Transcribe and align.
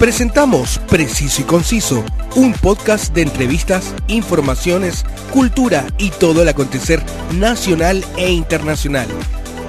Presentamos 0.00 0.78
Preciso 0.88 1.42
y 1.42 1.44
Conciso, 1.44 2.02
un 2.34 2.54
podcast 2.54 3.14
de 3.14 3.20
entrevistas, 3.20 3.94
informaciones, 4.08 5.04
cultura 5.30 5.86
y 5.98 6.08
todo 6.08 6.40
el 6.40 6.48
acontecer 6.48 7.02
nacional 7.38 8.02
e 8.16 8.32
internacional. 8.32 9.08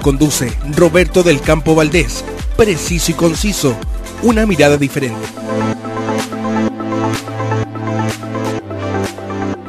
Conduce 0.00 0.50
Roberto 0.74 1.22
del 1.22 1.42
Campo 1.42 1.74
Valdés. 1.74 2.24
Preciso 2.56 3.10
y 3.10 3.14
Conciso, 3.14 3.76
una 4.22 4.46
mirada 4.46 4.78
diferente. 4.78 5.20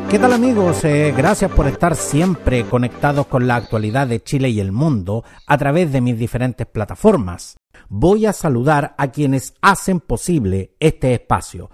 ¿Qué 0.09 0.17
tal 0.17 0.31
amigos? 0.31 0.85
Eh, 0.85 1.13
gracias 1.15 1.51
por 1.51 1.67
estar 1.67 1.97
siempre 1.97 2.63
conectados 2.63 3.27
con 3.27 3.47
la 3.47 3.57
actualidad 3.57 4.07
de 4.07 4.23
Chile 4.23 4.47
y 4.47 4.61
el 4.61 4.71
mundo 4.71 5.25
a 5.45 5.57
través 5.57 5.91
de 5.91 5.99
mis 5.99 6.17
diferentes 6.17 6.65
plataformas. 6.65 7.57
Voy 7.95 8.25
a 8.25 8.33
saludar 8.33 8.95
a 8.97 9.11
quienes 9.11 9.53
hacen 9.61 9.99
posible 9.99 10.73
este 10.79 11.13
espacio. 11.13 11.69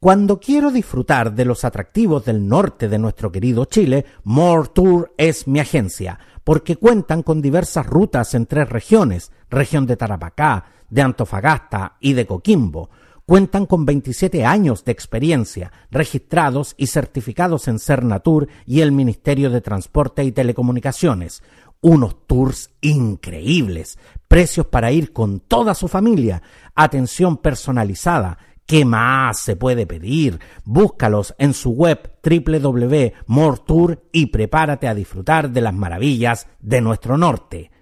Cuando 0.00 0.40
quiero 0.40 0.72
disfrutar 0.72 1.36
de 1.36 1.44
los 1.44 1.64
atractivos 1.64 2.24
del 2.24 2.48
norte 2.48 2.88
de 2.88 2.98
nuestro 2.98 3.30
querido 3.30 3.66
Chile, 3.66 4.04
More 4.24 4.70
Tour 4.74 5.14
es 5.16 5.46
mi 5.46 5.60
agencia, 5.60 6.18
porque 6.42 6.74
cuentan 6.74 7.22
con 7.22 7.40
diversas 7.40 7.86
rutas 7.86 8.34
en 8.34 8.46
tres 8.46 8.70
regiones, 8.70 9.30
región 9.50 9.86
de 9.86 9.96
Tarapacá, 9.96 10.64
de 10.90 11.02
Antofagasta 11.02 11.96
y 12.00 12.14
de 12.14 12.26
Coquimbo 12.26 12.90
Cuentan 13.24 13.66
con 13.66 13.86
27 13.86 14.44
años 14.44 14.84
de 14.84 14.90
experiencia, 14.90 15.72
registrados 15.92 16.74
y 16.76 16.88
certificados 16.88 17.68
en 17.68 17.78
Cernatur 17.78 18.48
y 18.66 18.80
el 18.80 18.90
Ministerio 18.90 19.48
de 19.48 19.60
Transporte 19.60 20.24
y 20.24 20.32
Telecomunicaciones. 20.32 21.42
Unos 21.82 22.26
tours 22.26 22.70
increíbles, 22.80 23.98
precios 24.28 24.66
para 24.66 24.92
ir 24.92 25.12
con 25.12 25.40
toda 25.40 25.74
su 25.74 25.88
familia, 25.88 26.42
atención 26.74 27.36
personalizada. 27.36 28.38
¿Qué 28.64 28.84
más 28.84 29.40
se 29.40 29.56
puede 29.56 29.84
pedir? 29.86 30.38
Búscalos 30.64 31.34
en 31.38 31.52
su 31.52 31.72
web 31.72 32.12
www.mortour 32.24 34.02
y 34.12 34.26
prepárate 34.26 34.86
a 34.86 34.94
disfrutar 34.94 35.50
de 35.50 35.60
las 35.60 35.74
maravillas 35.74 36.46
de 36.60 36.80
nuestro 36.80 37.18
norte. 37.18 37.72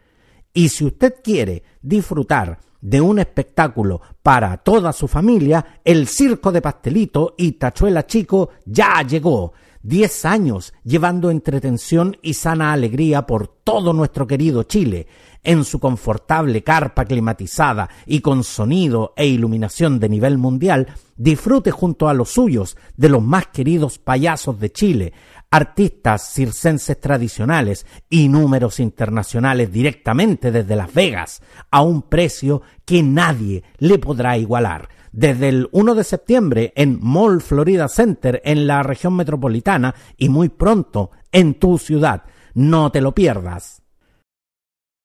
Y 0.55 0.70
si 0.70 0.87
usted 0.87 1.17
quiere 1.23 1.62
disfrutar 1.83 2.59
de 2.81 3.01
un 3.01 3.19
espectáculo 3.19 4.01
para 4.23 4.57
toda 4.57 4.92
su 4.92 5.07
familia, 5.07 5.81
el 5.85 6.07
Circo 6.07 6.51
de 6.51 6.62
Pastelito 6.62 7.35
y 7.37 7.53
Tachuela 7.53 8.07
Chico 8.07 8.51
ya 8.64 9.03
llegó. 9.03 9.53
Diez 9.83 10.27
años 10.27 10.75
llevando 10.84 11.31
entretención 11.31 12.19
y 12.20 12.34
sana 12.34 12.75
alegría 12.75 13.27
por 13.27 13.48
todo 13.48 13.95
nuestro 13.95 14.27
querido 14.27 14.64
Chile, 14.64 15.06
en 15.42 15.64
su 15.64 15.78
confortable 15.78 16.62
carpa 16.62 17.06
climatizada 17.06 17.89
y 18.05 18.20
con 18.20 18.45
sonido 18.45 19.14
e 19.17 19.27
iluminación 19.27 19.98
de 19.98 20.11
nivel 20.11 20.36
mundial, 20.36 20.89
disfrute 21.17 21.70
junto 21.70 22.11
a 22.11 22.14
los 22.14 22.28
suyos 22.28 22.77
de 22.98 23.08
los 23.08 23.23
más 23.23 23.47
queridos 23.47 23.98
payasos 23.98 24.61
de 24.61 24.70
Chile, 24.70 25.14
artistas 25.51 26.31
circenses 26.34 27.01
tradicionales 27.01 27.86
y 28.11 28.28
números 28.28 28.81
internacionales 28.81 29.73
directamente 29.73 30.53
desde 30.53 30.77
Las 30.77 30.92
Vegas 30.92 31.41
a 31.70 31.81
un 31.81 32.03
precio 32.03 32.61
que 32.84 33.03
nadie 33.03 33.64
le 33.78 33.98
podrá 33.98 34.36
igualar. 34.36 34.91
Desde 35.12 35.48
el 35.48 35.69
1 35.72 35.94
de 35.94 36.05
septiembre 36.05 36.72
en 36.77 36.98
Mall 37.00 37.41
Florida 37.41 37.89
Center 37.89 38.41
en 38.44 38.66
la 38.66 38.83
región 38.83 39.17
metropolitana 39.17 39.94
y 40.17 40.28
muy 40.28 40.48
pronto 40.48 41.11
en 41.33 41.55
tu 41.55 41.78
ciudad. 41.78 42.25
No 42.55 42.92
te 42.92 43.00
lo 43.00 43.14
pierdas. 43.14 43.83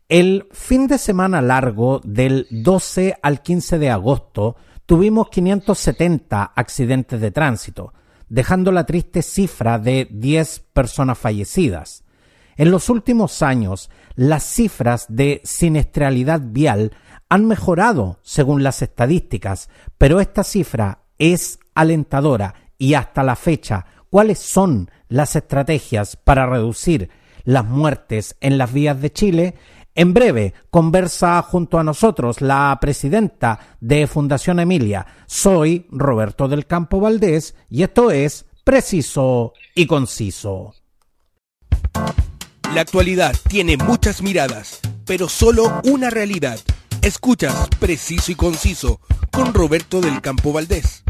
El 0.07 0.47
fin 0.51 0.87
de 0.87 0.97
semana 0.97 1.41
largo 1.41 1.99
del 2.03 2.47
12 2.51 3.17
al 3.21 3.41
15 3.41 3.79
de 3.79 3.89
agosto 3.89 4.55
tuvimos 4.85 5.29
570 5.29 6.43
accidentes 6.55 7.19
de 7.19 7.31
tránsito 7.31 7.93
dejando 8.29 8.71
la 8.71 8.85
triste 8.85 9.21
cifra 9.21 9.79
de 9.79 10.07
10 10.11 10.59
personas 10.73 11.17
fallecidas. 11.17 12.03
En 12.57 12.71
los 12.71 12.89
últimos 12.89 13.41
años, 13.41 13.89
las 14.15 14.43
cifras 14.43 15.05
de 15.09 15.41
siniestralidad 15.43 16.41
vial 16.41 16.93
han 17.29 17.45
mejorado 17.45 18.19
según 18.21 18.63
las 18.63 18.81
estadísticas, 18.81 19.69
pero 19.97 20.19
esta 20.19 20.43
cifra 20.43 20.99
es 21.17 21.59
alentadora 21.73 22.55
y 22.77 22.93
hasta 22.93 23.23
la 23.23 23.35
fecha, 23.35 23.85
¿cuáles 24.09 24.39
son 24.39 24.91
las 25.07 25.35
estrategias 25.35 26.15
para 26.15 26.45
reducir 26.45 27.09
las 27.43 27.65
muertes 27.65 28.35
en 28.41 28.57
las 28.57 28.73
vías 28.73 29.01
de 29.01 29.11
Chile? 29.11 29.55
En 29.97 30.13
breve, 30.13 30.53
conversa 30.69 31.41
junto 31.41 31.79
a 31.79 31.83
nosotros 31.83 32.41
la 32.41 32.77
presidenta 32.81 33.59
de 33.79 34.07
Fundación 34.07 34.59
Emilia. 34.59 35.05
Soy 35.25 35.87
Roberto 35.89 36.49
del 36.49 36.67
Campo 36.67 36.99
Valdés 36.99 37.55
y 37.69 37.83
esto 37.83 38.11
es 38.11 38.45
Preciso 38.65 39.53
y 39.73 39.85
Conciso. 39.85 40.73
La 42.73 42.81
actualidad 42.81 43.33
tiene 43.47 43.77
muchas 43.77 44.21
miradas, 44.21 44.81
pero 45.05 45.29
solo 45.29 45.81
una 45.85 46.09
realidad. 46.09 46.59
Escuchas 47.05 47.69
Preciso 47.79 48.31
y 48.31 48.35
Conciso 48.35 48.99
con 49.31 49.53
Roberto 49.53 50.01
del 50.01 50.21
Campo 50.21 50.51
Valdés. 50.51 51.03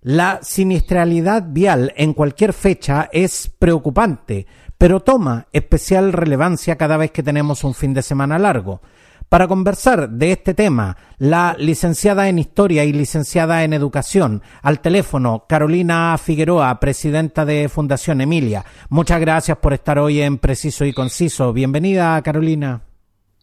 La 0.00 0.40
siniestralidad 0.42 1.44
vial 1.46 1.92
en 1.96 2.12
cualquier 2.12 2.52
fecha 2.52 3.08
es 3.12 3.48
preocupante 3.56 4.48
pero 4.78 4.98
toma 4.98 5.46
especial 5.52 6.12
relevancia 6.12 6.74
cada 6.74 6.96
vez 6.96 7.12
que 7.12 7.22
tenemos 7.22 7.62
un 7.62 7.72
fin 7.72 7.94
de 7.94 8.02
semana 8.02 8.36
largo. 8.36 8.82
Para 9.28 9.46
conversar 9.46 10.10
de 10.10 10.32
este 10.32 10.54
tema, 10.54 10.96
la 11.18 11.54
licenciada 11.56 12.28
en 12.28 12.40
Historia 12.40 12.84
y 12.84 12.92
licenciada 12.92 13.62
en 13.62 13.74
Educación, 13.74 14.42
al 14.60 14.80
teléfono 14.80 15.46
Carolina 15.48 16.18
Figueroa, 16.18 16.80
presidenta 16.80 17.44
de 17.44 17.68
Fundación 17.68 18.20
Emilia. 18.20 18.64
Muchas 18.88 19.20
gracias 19.20 19.58
por 19.58 19.72
estar 19.72 20.00
hoy 20.00 20.20
en 20.20 20.38
Preciso 20.38 20.84
y 20.84 20.92
Conciso. 20.92 21.52
Bienvenida, 21.52 22.20
Carolina. 22.22 22.85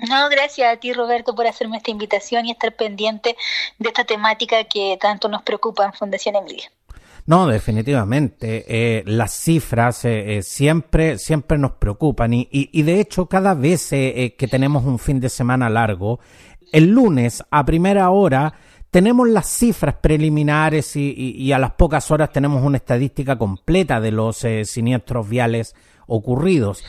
No, 0.09 0.28
gracias 0.30 0.74
a 0.74 0.78
ti, 0.78 0.91
Roberto, 0.91 1.34
por 1.34 1.47
hacerme 1.47 1.78
esta 1.78 1.91
invitación 1.91 2.46
y 2.46 2.52
estar 2.52 2.75
pendiente 2.75 3.38
de 3.80 3.88
esta 3.88 4.03
temática 4.03 4.66
que 4.66 4.97
tanto 5.00 5.30
nos 5.30 5.44
preocupa 5.44 5.86
en 5.86 5.94
Fundación 5.94 6.36
Emilia. 6.36 6.69
No, 7.25 7.47
definitivamente. 7.47 8.66
Eh, 8.68 9.03
las 9.06 9.34
cifras 9.34 10.03
eh, 10.03 10.38
eh, 10.38 10.44
siempre, 10.44 11.18
siempre 11.18 11.58
nos 11.58 11.74
preocupan 11.74 12.34
y, 12.34 12.50
y, 12.52 12.81
de 12.81 13.00
hecho 13.00 13.28
cada 13.28 13.53
vez 13.53 13.90
que 13.90 14.47
tenemos 14.52 14.84
un 14.84 15.00
fin 15.00 15.22
de 15.22 15.30
semana 15.30 15.69
largo, 15.69 16.20
el 16.74 16.90
lunes 16.90 17.41
a 17.50 17.64
primera 17.64 18.09
hora 18.09 18.53
tenemos 18.91 19.30
las 19.30 19.47
cifras 19.47 19.96
preliminares 19.96 20.97
y, 20.97 21.14
y, 21.16 21.52
a 21.53 21.59
las 21.59 21.72
pocas 21.72 22.12
horas 22.12 22.31
tenemos 22.31 22.62
una 22.62 22.78
estadística 22.78 23.38
completa 23.38 24.02
de 24.02 24.12
los 24.12 24.46
siniestros 24.66 25.30
viales 25.30 25.75
ocurridos. 26.08 26.84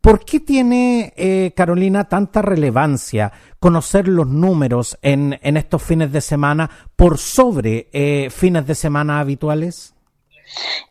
¿Por 0.00 0.24
qué 0.24 0.40
tiene, 0.40 1.12
eh, 1.16 1.52
Carolina, 1.56 2.08
tanta 2.08 2.40
relevancia 2.40 3.32
conocer 3.58 4.06
los 4.06 4.28
números 4.28 4.96
en, 5.02 5.38
estos 5.42 5.82
fines 5.82 6.12
de 6.12 6.20
semana 6.20 6.70
por 6.94 7.18
sobre 7.18 7.88
eh, 7.92 8.30
fines 8.30 8.66
de 8.66 8.74
semana 8.74 9.18
habituales? 9.18 9.94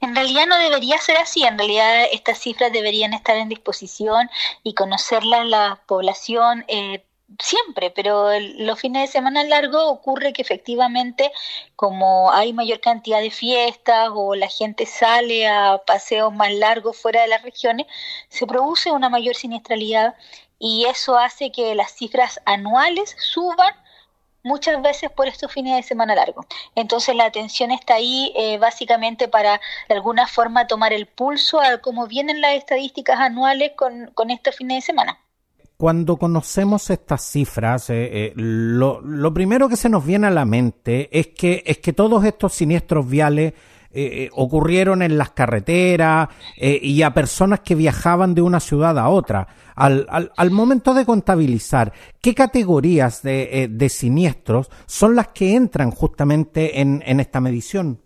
En 0.01 0.13
realidad 0.13 0.45
no 0.47 0.57
debería 0.57 0.97
ser 0.99 1.17
así, 1.17 1.43
en 1.43 1.57
realidad 1.57 2.05
estas 2.11 2.37
cifras 2.37 2.71
deberían 2.71 3.13
estar 3.13 3.37
en 3.37 3.49
disposición 3.49 4.29
y 4.61 4.75
conocerlas 4.75 5.47
la 5.47 5.81
población 5.87 6.65
eh, 6.67 7.03
siempre, 7.39 7.91
pero 7.91 8.29
los 8.39 8.79
fines 8.79 9.03
de 9.03 9.11
semana 9.11 9.43
largos 9.43 9.83
ocurre 9.85 10.33
que 10.33 10.41
efectivamente 10.41 11.31
como 11.75 12.31
hay 12.31 12.53
mayor 12.53 12.79
cantidad 12.79 13.21
de 13.21 13.31
fiestas 13.31 14.09
o 14.13 14.35
la 14.35 14.47
gente 14.47 14.85
sale 14.85 15.47
a 15.47 15.81
paseos 15.85 16.33
más 16.33 16.53
largos 16.53 16.97
fuera 16.97 17.21
de 17.21 17.27
las 17.27 17.43
regiones, 17.43 17.87
se 18.29 18.47
produce 18.47 18.91
una 18.91 19.09
mayor 19.09 19.35
siniestralidad 19.35 20.15
y 20.59 20.85
eso 20.85 21.17
hace 21.17 21.51
que 21.51 21.75
las 21.75 21.91
cifras 21.91 22.39
anuales 22.45 23.15
suban 23.19 23.73
muchas 24.43 24.81
veces 24.81 25.11
por 25.11 25.27
estos 25.27 25.51
fines 25.51 25.75
de 25.75 25.83
semana 25.83 26.15
largos. 26.15 26.45
Entonces 26.75 27.15
la 27.15 27.25
atención 27.25 27.71
está 27.71 27.95
ahí 27.95 28.33
eh, 28.35 28.57
básicamente 28.57 29.27
para 29.27 29.59
de 29.89 29.95
alguna 29.95 30.27
forma 30.27 30.67
tomar 30.67 30.93
el 30.93 31.05
pulso 31.07 31.59
a 31.59 31.79
cómo 31.79 32.07
vienen 32.07 32.41
las 32.41 32.53
estadísticas 32.53 33.19
anuales 33.19 33.73
con, 33.75 34.11
con 34.13 34.31
estos 34.31 34.55
fines 34.55 34.77
de 34.77 34.81
semana 34.81 35.19
cuando 35.77 36.17
conocemos 36.17 36.89
estas 36.89 37.21
cifras, 37.21 37.91
eh, 37.91 38.09
eh, 38.11 38.33
lo, 38.35 39.31
primero 39.31 39.69
que 39.69 39.75
se 39.77 39.89
nos 39.89 40.03
viene 40.03 40.25
a 40.25 40.31
la 40.31 40.43
mente 40.43 41.07
es 41.17 41.27
que, 41.27 41.63
es 41.67 41.77
que 41.77 41.93
todos 41.93 42.25
estos 42.25 42.53
siniestros 42.53 43.07
viales 43.07 43.53
eh, 43.91 44.29
ocurrieron 44.33 45.03
en 45.03 45.19
las 45.19 45.31
carreteras 45.31 46.29
y 46.57 47.01
a 47.03 47.13
personas 47.13 47.61
que 47.61 47.75
viajaban 47.75 48.33
de 48.35 48.41
una 48.41 48.59
ciudad 48.59 48.97
a 48.97 49.09
otra. 49.09 49.47
Al, 49.75 50.07
al, 50.09 50.31
al 50.35 50.51
momento 50.51 50.95
de 50.95 51.05
contabilizar, 51.05 51.93
¿qué 52.21 52.33
categorías 52.33 53.21
de, 53.21 53.67
de, 53.69 53.89
siniestros 53.89 54.69
son 54.87 55.15
las 55.15 55.29
que 55.29 55.55
entran 55.55 55.91
justamente 55.91 56.81
en, 56.81 57.03
en 57.05 57.19
esta 57.19 57.39
medición? 57.39 58.01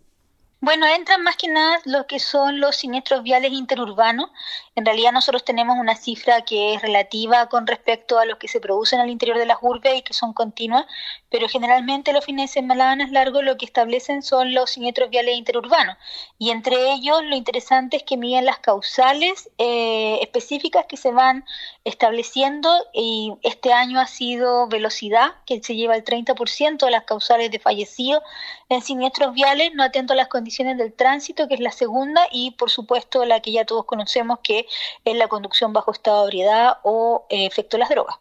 Bueno, 0.64 0.86
entran 0.86 1.24
más 1.24 1.38
que 1.38 1.48
nada 1.48 1.80
lo 1.86 2.06
que 2.06 2.20
son 2.20 2.60
los 2.60 2.76
siniestros 2.76 3.24
viales 3.24 3.52
interurbanos, 3.52 4.30
En 4.74 4.86
realidad 4.86 5.12
nosotros 5.12 5.44
tenemos 5.44 5.78
una 5.78 5.96
cifra 5.96 6.42
que 6.42 6.74
es 6.74 6.82
relativa 6.82 7.48
con 7.48 7.68
respecto 7.68 8.20
a 8.20 8.26
los 8.26 8.38
que 8.38 8.48
se 8.48 8.62
producen 8.62 9.02
al 9.02 9.10
interior 9.10 9.38
de 9.38 9.46
las 9.46 9.58
urbes 9.62 9.98
y 9.98 10.02
que 10.02 10.14
son 10.14 10.32
continuas, 10.32 10.86
pero 11.30 11.50
generalmente 11.50 12.14
los 12.14 12.24
fines 12.24 12.50
de 12.50 12.62
semana 12.62 12.96
largos 13.12 13.44
lo 13.44 13.58
que 13.58 13.66
establecen 13.66 14.24
son 14.24 14.54
los 14.54 14.72
siniestros 14.72 15.10
viales 15.10 15.36
interurbanos. 15.36 15.98
Y 16.38 16.52
entre 16.52 16.94
ellos 16.94 17.22
lo 17.24 17.36
interesante 17.36 17.98
es 17.98 18.04
que 18.04 18.16
miden 18.16 18.46
las 18.46 18.60
causales 18.60 19.50
eh, 19.58 20.20
específicas 20.22 20.86
que 20.86 20.96
se 20.96 21.12
van 21.12 21.44
estableciendo 21.84 22.70
y 22.94 23.34
este 23.44 23.74
año 23.74 24.00
ha 24.00 24.08
sido 24.08 24.68
velocidad, 24.68 25.32
que 25.46 25.62
se 25.62 25.76
lleva 25.76 25.96
el 25.98 26.06
30% 26.06 26.86
de 26.86 26.92
las 26.92 27.04
causales 27.04 27.52
de 27.52 27.60
fallecidos 27.60 28.24
en 28.70 28.82
siniestros 28.82 29.34
viales, 29.34 29.72
no 29.74 29.84
atento 29.84 30.14
a 30.14 30.16
las 30.16 30.30
condiciones 30.30 30.78
del 30.78 30.94
tránsito, 30.94 31.50
que 31.50 31.56
es 31.56 31.60
la 31.60 31.72
segunda, 31.72 32.28
y 32.32 32.52
por 32.52 32.70
supuesto 32.70 33.26
la 33.26 33.42
que 33.42 33.52
ya 33.52 33.66
todos 33.66 33.84
conocemos, 33.84 34.40
que 34.42 34.61
es 35.06 35.16
la 35.16 35.28
conducción 35.28 35.74
bajo 35.74 35.92
estado 35.92 36.22
de 36.22 36.28
ebriedad 36.28 36.78
o 36.84 37.26
eh, 37.30 37.46
efecto 37.46 37.78
de 37.78 37.80
las 37.80 37.90
drogas 37.90 38.18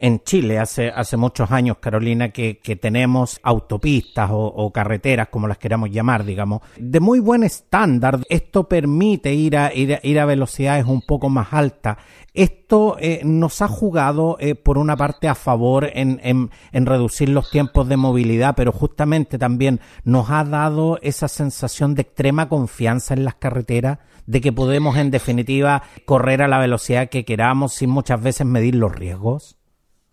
en 0.00 0.22
Chile 0.22 0.58
hace, 0.58 0.88
hace 0.88 1.16
muchos 1.16 1.50
años, 1.50 1.78
Carolina, 1.78 2.30
que, 2.30 2.58
que 2.58 2.76
tenemos 2.76 3.40
autopistas 3.42 4.30
o, 4.32 4.70
carreteras, 4.72 5.28
como 5.28 5.48
las 5.48 5.58
queramos 5.58 5.90
llamar, 5.90 6.24
digamos, 6.24 6.62
de 6.76 7.00
muy 7.00 7.20
buen 7.20 7.42
estándar. 7.42 8.20
Esto 8.28 8.64
permite 8.64 9.32
ir 9.34 9.56
a, 9.56 9.72
ir, 9.72 9.98
ir 10.02 10.20
a 10.20 10.26
velocidades 10.26 10.86
un 10.86 11.02
poco 11.02 11.28
más 11.28 11.52
altas. 11.52 11.98
Esto 12.34 12.96
eh, 13.00 13.20
nos 13.24 13.62
ha 13.62 13.68
jugado, 13.68 14.36
eh, 14.40 14.54
por 14.54 14.76
una 14.76 14.96
parte, 14.96 15.28
a 15.28 15.34
favor 15.34 15.90
en, 15.92 16.20
en, 16.22 16.50
en 16.72 16.86
reducir 16.86 17.30
los 17.30 17.50
tiempos 17.50 17.88
de 17.88 17.96
movilidad, 17.96 18.54
pero 18.56 18.72
justamente 18.72 19.38
también 19.38 19.80
nos 20.04 20.30
ha 20.30 20.44
dado 20.44 20.98
esa 21.00 21.28
sensación 21.28 21.94
de 21.94 22.02
extrema 22.02 22.48
confianza 22.48 23.14
en 23.14 23.24
las 23.24 23.36
carreteras, 23.36 23.98
de 24.26 24.40
que 24.40 24.52
podemos, 24.52 24.96
en 24.96 25.10
definitiva, 25.10 25.82
correr 26.04 26.42
a 26.42 26.48
la 26.48 26.58
velocidad 26.58 27.08
que 27.08 27.24
queramos 27.24 27.74
sin 27.74 27.90
muchas 27.90 28.22
veces 28.22 28.46
medir 28.46 28.74
los 28.74 28.94
riesgos. 28.94 29.56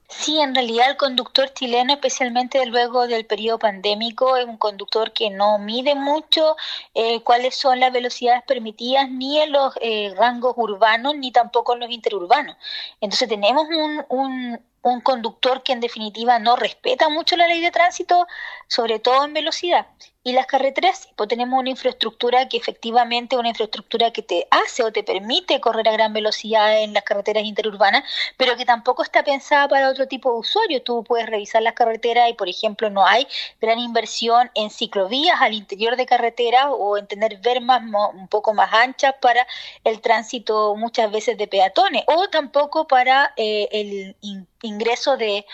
Sí, 0.10 0.40
en 0.40 0.54
realidad 0.54 0.92
el 0.92 0.98
conductor 0.98 1.52
chileno, 1.54 1.94
especialmente 1.94 2.64
luego 2.68 3.08
del 3.08 3.26
periodo 3.26 3.58
pandémico, 3.60 4.38
es 4.38 4.46
un 4.46 4.58
conductor 4.58 5.12
que 5.12 5.30
no 5.30 5.58
mide 5.58 5.96
mucho 5.96 6.56
eh, 6.94 7.22
cuáles 7.24 7.56
son 7.56 7.80
las 7.80 7.92
velocidades 7.92 8.44
permitidas 8.44 9.10
ni 9.10 9.42
en 9.42 9.52
los 9.52 9.74
eh, 9.82 10.14
rangos 10.16 10.54
urbanos 10.56 11.16
ni 11.16 11.32
tampoco 11.32 11.74
en 11.74 11.80
los 11.82 11.90
interurbanos. 11.90 12.56
Entonces 13.02 13.28
tenemos 13.28 13.66
un, 13.70 14.06
un, 14.10 14.60
un 14.84 15.02
conductor 15.02 15.64
que 15.64 15.74
en 15.74 15.80
definitiva 15.80 16.38
no 16.40 16.56
respeta 16.56 17.10
mucho 17.10 17.36
la 17.36 17.48
ley 17.48 17.62
de 17.62 17.72
tránsito, 17.72 18.28
sobre 18.68 19.00
todo 19.00 19.26
en 19.26 19.34
velocidad. 19.34 19.88
Y 20.26 20.32
las 20.32 20.46
carreteras, 20.46 21.10
pues 21.18 21.28
tenemos 21.28 21.60
una 21.60 21.70
infraestructura 21.70 22.48
que 22.48 22.56
efectivamente 22.56 23.36
una 23.36 23.50
infraestructura 23.50 24.12
que 24.12 24.22
te 24.22 24.48
hace 24.52 24.82
o 24.82 24.92
te 24.94 25.04
permite 25.04 25.60
correr 25.60 25.90
a 25.90 25.92
gran 25.92 26.14
velocidad 26.14 26.82
en 26.82 26.94
las 26.94 27.04
carreteras 27.04 27.44
interurbanas, 27.44 28.04
pero 28.38 28.56
que 28.56 28.64
tampoco 28.64 29.04
está 29.04 29.24
pensada 29.26 29.68
para 29.68 29.90
otro 29.90 30.08
tipo 30.08 30.32
de 30.32 30.40
usuario. 30.40 30.82
Tú 30.82 31.04
puedes 31.04 31.28
revisar 31.28 31.62
las 31.62 31.74
carreteras 31.74 32.30
y, 32.30 32.36
por 32.36 32.48
ejemplo, 32.48 32.90
no 32.90 33.06
hay 33.06 33.28
gran 33.60 33.80
inversión 33.80 34.50
en 34.56 34.70
ciclovías 34.70 35.42
al 35.42 35.54
interior 35.54 35.98
de 35.98 36.06
carreteras 36.06 36.68
o 36.70 36.98
en 36.98 37.06
tener 37.08 37.40
vermas 37.40 37.82
un 38.14 38.30
poco 38.30 38.54
más 38.54 38.72
anchas 38.74 39.16
para 39.22 39.46
el 39.84 40.00
tránsito 40.00 40.76
muchas 40.78 41.12
veces 41.12 41.38
de 41.38 41.48
peatones 41.48 42.04
o 42.08 42.30
tampoco 42.30 42.88
para 42.88 43.34
eh, 43.36 43.68
el 43.74 44.16
ingreso 44.64 45.18
de, 45.18 45.46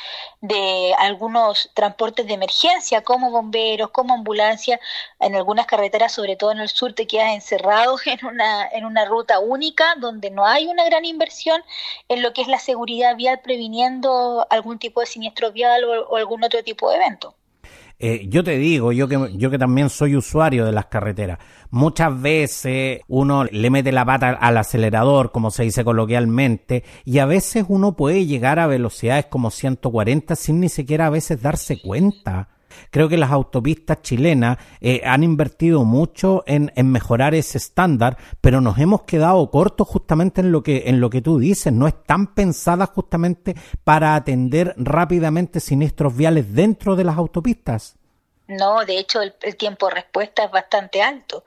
de 0.42 0.94
algunos 0.98 1.72
transportes 1.74 2.26
de 2.28 2.34
emergencia 2.36 3.04
como 3.04 3.32
bomberos, 3.32 3.90
como 3.92 4.14
ambulancias, 4.14 4.80
en 5.20 5.36
algunas 5.36 5.66
carreteras, 5.66 6.14
sobre 6.14 6.36
todo 6.36 6.52
en 6.52 6.60
el 6.60 6.70
sur, 6.70 6.94
te 6.94 7.08
quedas 7.08 7.34
encerrado 7.34 7.98
en 8.06 8.26
una, 8.26 8.68
en 8.70 8.86
una 8.86 9.06
ruta 9.06 9.40
única 9.40 9.96
donde 9.98 10.32
no 10.32 10.46
hay 10.46 10.68
una 10.68 10.86
gran 10.86 11.06
inversión 11.06 11.62
en 12.08 12.22
lo 12.22 12.34
que 12.34 12.42
es 12.42 12.48
la 12.48 12.60
seguridad 12.60 13.16
vial 13.16 13.42
previniendo 13.42 14.48
algún 14.50 14.80
tipo 14.80 15.02
de 15.02 15.08
siniestro 15.08 15.52
vial 15.52 15.84
o 15.84 16.16
algún 16.16 16.44
otro 16.44 16.64
tipo 16.64 16.90
de 16.90 16.98
evento. 16.98 17.36
Eh, 18.02 18.28
yo 18.30 18.46
te 18.46 18.58
digo, 18.58 18.94
yo 18.94 19.10
que, 19.10 19.34
yo 19.36 19.52
que 19.52 19.58
también 19.58 19.90
soy 19.90 20.16
usuario 20.16 20.66
de 20.66 20.72
las 20.72 20.86
carreteras, 20.86 21.38
muchas 21.70 22.22
veces 22.22 23.02
uno 23.10 23.44
le 23.44 23.70
mete 23.70 23.92
la 23.92 24.06
pata 24.06 24.30
al 24.30 24.58
acelerador, 24.58 25.34
como 25.34 25.52
se 25.52 25.64
dice 25.64 25.84
coloquialmente, 25.84 26.86
y 27.04 27.20
a 27.20 27.26
veces 27.26 27.66
uno 27.68 27.98
puede 27.98 28.26
llegar 28.26 28.58
a 28.58 28.68
velocidades 28.68 29.26
como 29.26 29.52
140 29.52 30.36
sin 30.38 30.62
ni 30.62 30.70
siquiera 30.70 31.08
a 31.08 31.10
veces 31.10 31.42
darse 31.42 31.82
cuenta. 31.82 32.48
Creo 32.92 33.10
que 33.10 33.18
las 33.18 33.32
autopistas 33.32 34.02
chilenas 34.02 34.58
eh, 34.82 35.02
han 35.06 35.24
invertido 35.24 35.84
mucho 35.86 36.44
en, 36.48 36.72
en, 36.76 36.92
mejorar 36.92 37.36
ese 37.36 37.58
estándar, 37.58 38.18
pero 38.42 38.62
nos 38.62 38.78
hemos 38.80 39.04
quedado 39.04 39.50
cortos 39.52 39.88
justamente 39.88 40.42
en 40.42 40.52
lo 40.52 40.64
que 40.64 40.84
en 40.88 41.00
lo 41.00 41.10
que 41.10 41.22
tú 41.22 41.40
dices. 41.40 41.74
No 41.74 41.88
están 41.88 42.34
pensadas 42.34 42.90
justamente 42.90 43.56
para 43.84 44.16
atender 44.16 44.74
rápidamente 44.78 45.60
siniestros 45.60 46.16
viales 46.16 46.54
dentro 46.54 46.96
de 46.96 47.04
las 47.04 47.18
autopistas. 47.18 47.99
No, 48.50 48.84
de 48.84 48.98
hecho 48.98 49.22
el, 49.22 49.34
tiempo 49.58 49.88
de 49.88 49.96
respuesta 49.96 50.44
es 50.44 50.50
bastante 50.50 51.04
alto 51.04 51.44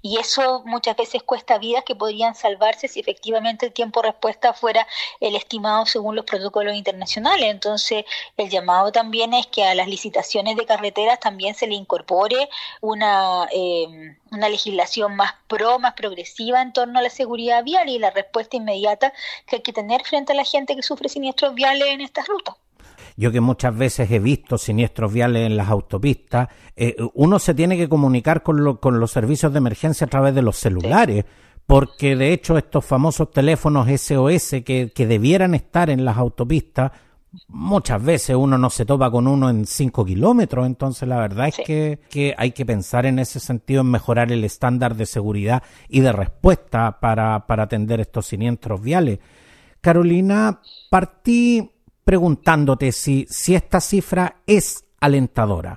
y 0.00 0.18
eso 0.18 0.62
muchas 0.64 0.96
veces 0.96 1.22
cuesta 1.22 1.58
vidas 1.58 1.84
que 1.84 1.94
podrían 1.94 2.34
salvarse 2.34 2.88
si 2.88 2.98
efectivamente 2.98 3.66
el 3.66 3.74
tiempo 3.74 4.00
de 4.00 4.08
respuesta 4.08 4.54
fuera 4.54 4.86
el 5.20 5.36
estimado 5.36 5.84
según 5.84 6.16
los 6.16 6.24
protocolos 6.24 6.74
internacionales. 6.74 7.50
Entonces 7.50 8.06
el 8.38 8.48
llamado 8.48 8.90
también 8.90 9.34
es 9.34 9.46
que 9.48 9.64
a 9.64 9.74
las 9.74 9.86
licitaciones 9.86 10.56
de 10.56 10.64
carreteras 10.64 11.20
también 11.20 11.54
se 11.54 11.66
le 11.66 11.74
incorpore 11.74 12.48
una, 12.80 13.46
eh, 13.52 14.16
una 14.30 14.48
legislación 14.48 15.14
más 15.14 15.34
pro, 15.48 15.78
más 15.78 15.92
progresiva 15.92 16.62
en 16.62 16.72
torno 16.72 16.98
a 16.98 17.02
la 17.02 17.10
seguridad 17.10 17.64
vial 17.64 17.90
y 17.90 17.98
la 17.98 18.10
respuesta 18.12 18.56
inmediata 18.56 19.12
que 19.46 19.56
hay 19.56 19.62
que 19.62 19.74
tener 19.74 20.04
frente 20.04 20.32
a 20.32 20.36
la 20.36 20.44
gente 20.44 20.74
que 20.74 20.82
sufre 20.82 21.10
siniestros 21.10 21.54
viales 21.54 21.88
en 21.88 22.00
estas 22.00 22.26
rutas. 22.26 22.56
Yo 23.16 23.32
que 23.32 23.40
muchas 23.40 23.76
veces 23.76 24.10
he 24.10 24.18
visto 24.18 24.58
siniestros 24.58 25.12
viales 25.12 25.46
en 25.46 25.56
las 25.56 25.68
autopistas, 25.68 26.48
eh, 26.76 26.94
uno 27.14 27.38
se 27.38 27.54
tiene 27.54 27.76
que 27.76 27.88
comunicar 27.88 28.42
con, 28.42 28.76
con, 28.76 29.00
los 29.00 29.10
servicios 29.10 29.52
de 29.52 29.58
emergencia 29.58 30.06
a 30.06 30.10
través 30.10 30.34
de 30.34 30.42
los 30.42 30.56
celulares. 30.56 31.24
Porque 31.66 32.14
de 32.14 32.32
hecho 32.32 32.58
estos 32.58 32.84
famosos 32.84 33.30
teléfonos 33.32 33.88
SOS 33.88 34.62
que, 34.64 34.92
que 34.94 35.06
debieran 35.06 35.54
estar 35.54 35.90
en 35.90 36.04
las 36.04 36.16
autopistas, 36.16 36.92
muchas 37.48 38.02
veces 38.02 38.36
uno 38.36 38.58
no 38.58 38.70
se 38.70 38.84
topa 38.84 39.10
con 39.10 39.26
uno 39.26 39.50
en 39.50 39.66
5 39.66 40.04
kilómetros, 40.04 40.66
entonces 40.66 41.08
la 41.08 41.18
verdad 41.18 41.48
es 41.48 41.56
que, 41.64 41.98
que, 42.10 42.34
hay 42.36 42.52
que 42.52 42.64
pensar 42.64 43.06
en 43.06 43.18
ese 43.18 43.40
sentido 43.40 43.80
en 43.80 43.90
mejorar 43.90 44.32
el 44.32 44.44
estándar 44.44 44.94
de 44.94 45.06
seguridad 45.06 45.62
y 45.88 46.00
de 46.00 46.12
respuesta 46.12 47.00
para, 47.00 47.46
para 47.46 47.64
atender 47.64 48.00
estos 48.00 48.26
siniestros 48.26 48.80
viales. 48.80 49.18
Carolina, 49.80 50.60
partí 50.90 51.70
preguntándote 52.06 52.92
si, 52.92 53.26
si 53.28 53.56
esta 53.56 53.80
cifra 53.80 54.36
es 54.46 54.84
alentadora. 55.00 55.76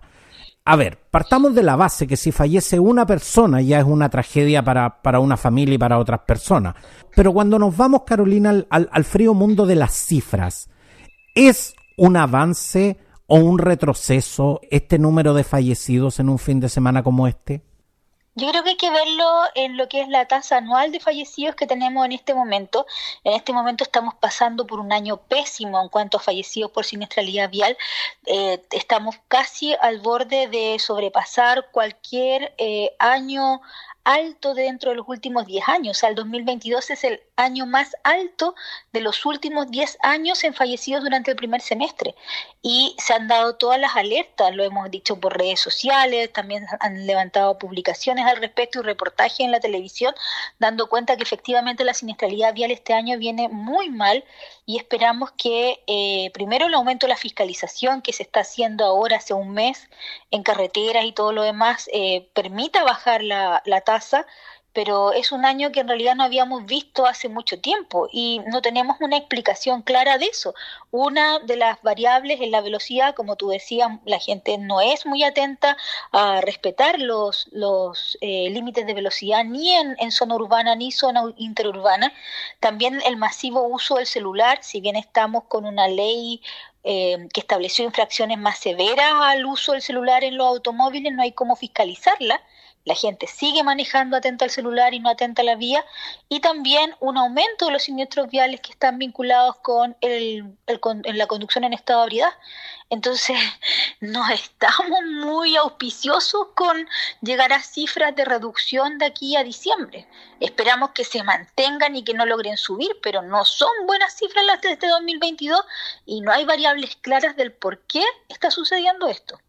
A 0.63 0.75
ver, 0.75 0.99
partamos 1.09 1.55
de 1.55 1.63
la 1.63 1.75
base 1.75 2.05
que 2.05 2.17
si 2.17 2.31
fallece 2.31 2.79
una 2.79 3.07
persona 3.07 3.61
ya 3.61 3.79
es 3.79 3.85
una 3.85 4.09
tragedia 4.09 4.63
para, 4.63 5.01
para 5.01 5.19
una 5.19 5.37
familia 5.37 5.73
y 5.73 5.79
para 5.79 5.97
otras 5.97 6.19
personas. 6.27 6.75
Pero 7.15 7.33
cuando 7.33 7.57
nos 7.57 7.75
vamos, 7.75 8.03
Carolina, 8.05 8.51
al, 8.69 8.89
al 8.91 9.03
frío 9.05 9.33
mundo 9.33 9.65
de 9.65 9.73
las 9.73 9.91
cifras, 9.91 10.69
¿es 11.33 11.73
un 11.97 12.15
avance 12.15 12.99
o 13.25 13.37
un 13.37 13.57
retroceso 13.57 14.61
este 14.69 14.99
número 14.99 15.33
de 15.33 15.43
fallecidos 15.43 16.19
en 16.19 16.29
un 16.29 16.37
fin 16.37 16.59
de 16.59 16.69
semana 16.69 17.01
como 17.01 17.27
este? 17.27 17.63
Yo 18.35 18.49
creo 18.49 18.63
que 18.63 18.69
hay 18.71 18.77
que 18.77 18.89
verlo 18.89 19.43
en 19.55 19.75
lo 19.75 19.89
que 19.89 20.01
es 20.01 20.07
la 20.07 20.27
tasa 20.27 20.57
anual 20.57 20.91
de 20.91 20.99
fallecidos 20.99 21.55
que 21.55 21.67
tenemos 21.67 22.05
en 22.05 22.11
este 22.11 22.33
momento. 22.33 22.85
En 23.23 23.33
este 23.33 23.53
momento 23.53 23.83
estamos 23.83 24.15
pasando 24.15 24.65
por 24.65 24.79
un 24.79 24.93
año 24.93 25.17
pésimo 25.17 25.81
en 25.81 25.89
cuanto 25.89 26.17
a 26.17 26.21
fallecidos 26.21 26.71
por 26.71 26.85
siniestralidad 26.85 27.49
vial. 27.49 27.77
Eh, 28.25 28.61
estamos 28.71 29.15
casi 29.27 29.73
al 29.81 29.99
borde 29.99 30.47
de 30.47 30.77
sobrepasar 30.79 31.69
cualquier 31.71 32.53
eh, 32.57 32.95
año 32.99 33.61
alto 34.03 34.53
dentro 34.53 34.91
de 34.91 34.97
los 34.97 35.07
últimos 35.07 35.45
10 35.45 35.67
años. 35.67 35.97
O 35.97 35.99
sea, 35.99 36.09
el 36.09 36.15
2022 36.15 36.89
es 36.89 37.03
el 37.03 37.21
año 37.39 37.65
más 37.65 37.95
alto 38.03 38.55
de 38.91 39.01
los 39.01 39.25
últimos 39.25 39.71
10 39.71 39.97
años 40.01 40.43
en 40.43 40.53
fallecidos 40.53 41.03
durante 41.03 41.31
el 41.31 41.37
primer 41.37 41.61
semestre. 41.61 42.15
Y 42.61 42.95
se 42.97 43.13
han 43.13 43.27
dado 43.27 43.55
todas 43.55 43.79
las 43.79 43.95
alertas, 43.95 44.53
lo 44.53 44.63
hemos 44.63 44.91
dicho 44.91 45.19
por 45.19 45.37
redes 45.37 45.59
sociales, 45.59 46.31
también 46.33 46.65
han 46.79 47.07
levantado 47.07 47.57
publicaciones 47.57 48.25
al 48.25 48.37
respecto 48.37 48.79
y 48.79 48.83
reportajes 48.83 49.39
en 49.39 49.51
la 49.51 49.59
televisión, 49.59 50.13
dando 50.59 50.87
cuenta 50.87 51.15
que 51.15 51.23
efectivamente 51.23 51.83
la 51.83 51.93
siniestralidad 51.93 52.53
vial 52.53 52.71
este 52.71 52.93
año 52.93 53.17
viene 53.17 53.47
muy 53.47 53.89
mal 53.89 54.23
y 54.65 54.77
esperamos 54.77 55.31
que 55.31 55.81
eh, 55.87 56.31
primero 56.33 56.67
el 56.67 56.73
aumento 56.73 57.05
de 57.07 57.13
la 57.13 57.17
fiscalización 57.17 58.01
que 58.01 58.13
se 58.13 58.23
está 58.23 58.41
haciendo 58.41 58.85
ahora 58.85 59.17
hace 59.17 59.33
un 59.33 59.51
mes 59.53 59.89
en 60.31 60.43
carreteras 60.43 61.05
y 61.05 61.11
todo 61.11 61.31
lo 61.31 61.43
demás 61.43 61.89
eh, 61.93 62.29
permita 62.33 62.83
bajar 62.83 63.23
la, 63.23 63.61
la 63.65 63.81
tasa 63.81 64.27
pero 64.73 65.13
es 65.13 65.31
un 65.31 65.45
año 65.45 65.71
que 65.71 65.79
en 65.79 65.87
realidad 65.87 66.15
no 66.15 66.23
habíamos 66.23 66.65
visto 66.65 67.05
hace 67.05 67.27
mucho 67.27 67.59
tiempo 67.59 68.07
y 68.11 68.39
no 68.47 68.61
tenemos 68.61 68.97
una 68.99 69.17
explicación 69.17 69.81
clara 69.81 70.17
de 70.17 70.25
eso. 70.25 70.53
Una 70.91 71.39
de 71.39 71.55
las 71.55 71.81
variables 71.81 72.39
es 72.41 72.49
la 72.49 72.61
velocidad, 72.61 73.15
como 73.15 73.35
tú 73.35 73.49
decías, 73.49 73.89
la 74.05 74.19
gente 74.19 74.57
no 74.57 74.81
es 74.81 75.05
muy 75.05 75.23
atenta 75.23 75.75
a 76.11 76.41
respetar 76.41 76.99
los, 76.99 77.47
los 77.51 78.17
eh, 78.21 78.49
límites 78.51 78.85
de 78.85 78.93
velocidad 78.93 79.43
ni 79.43 79.73
en, 79.73 79.95
en 79.99 80.11
zona 80.11 80.35
urbana 80.35 80.75
ni 80.75 80.91
zona 80.91 81.23
interurbana. 81.37 82.13
También 82.59 83.01
el 83.05 83.17
masivo 83.17 83.63
uso 83.67 83.95
del 83.95 84.05
celular, 84.05 84.59
si 84.61 84.81
bien 84.81 84.95
estamos 84.95 85.45
con 85.45 85.65
una 85.65 85.87
ley 85.87 86.41
eh, 86.83 87.27
que 87.33 87.41
estableció 87.41 87.85
infracciones 87.85 88.37
más 88.37 88.59
severas 88.59 89.13
al 89.21 89.45
uso 89.45 89.73
del 89.73 89.81
celular 89.81 90.23
en 90.23 90.37
los 90.37 90.47
automóviles, 90.47 91.11
no 91.13 91.23
hay 91.23 91.31
cómo 91.31 91.55
fiscalizarla 91.55 92.41
la 92.85 92.95
gente 92.95 93.27
sigue 93.27 93.63
manejando 93.63 94.17
atenta 94.17 94.45
al 94.45 94.51
celular 94.51 94.93
y 94.93 94.99
no 94.99 95.09
atenta 95.09 95.41
a 95.41 95.45
la 95.45 95.55
vía, 95.55 95.85
y 96.27 96.39
también 96.39 96.95
un 96.99 97.17
aumento 97.17 97.65
de 97.65 97.71
los 97.71 97.83
siniestros 97.83 98.29
viales 98.29 98.61
que 98.61 98.71
están 98.71 98.97
vinculados 98.97 99.57
con, 99.57 99.95
el, 100.01 100.57
la 100.65 101.27
conducción 101.27 101.63
en 101.63 101.73
estado 101.73 102.01
de 102.01 102.05
ebriedad. 102.05 102.33
Entonces, 102.89 103.37
no 103.99 104.27
estamos 104.29 104.99
muy 105.21 105.55
auspiciosos 105.55 106.47
con 106.55 106.87
llegar 107.21 107.53
a 107.53 107.61
cifras 107.61 108.15
de 108.15 108.25
reducción 108.25 108.97
de 108.97 109.05
aquí 109.05 109.35
a 109.35 109.43
diciembre. 109.43 110.07
Esperamos 110.39 110.91
que 110.91 111.03
se 111.03 111.21
mantengan 111.23 111.95
y 111.95 112.03
que 112.03 112.13
no 112.13 112.25
logren 112.25 112.57
subir, 112.57 112.91
pero 113.03 113.21
no 113.21 113.45
son 113.45 113.69
buenas 113.85 114.15
cifras 114.15 114.45
las 114.45 114.61
de 114.61 114.71
este 114.71 114.87
2022 114.87 115.61
y 116.05 116.21
no 116.21 116.31
hay 116.31 116.45
variables 116.45 116.95
claras 116.95 117.35
del 117.35 117.51
por 117.51 117.81
qué 117.81 118.03
está 118.29 118.49
sucediendo 118.49 119.07
esto 119.07 119.39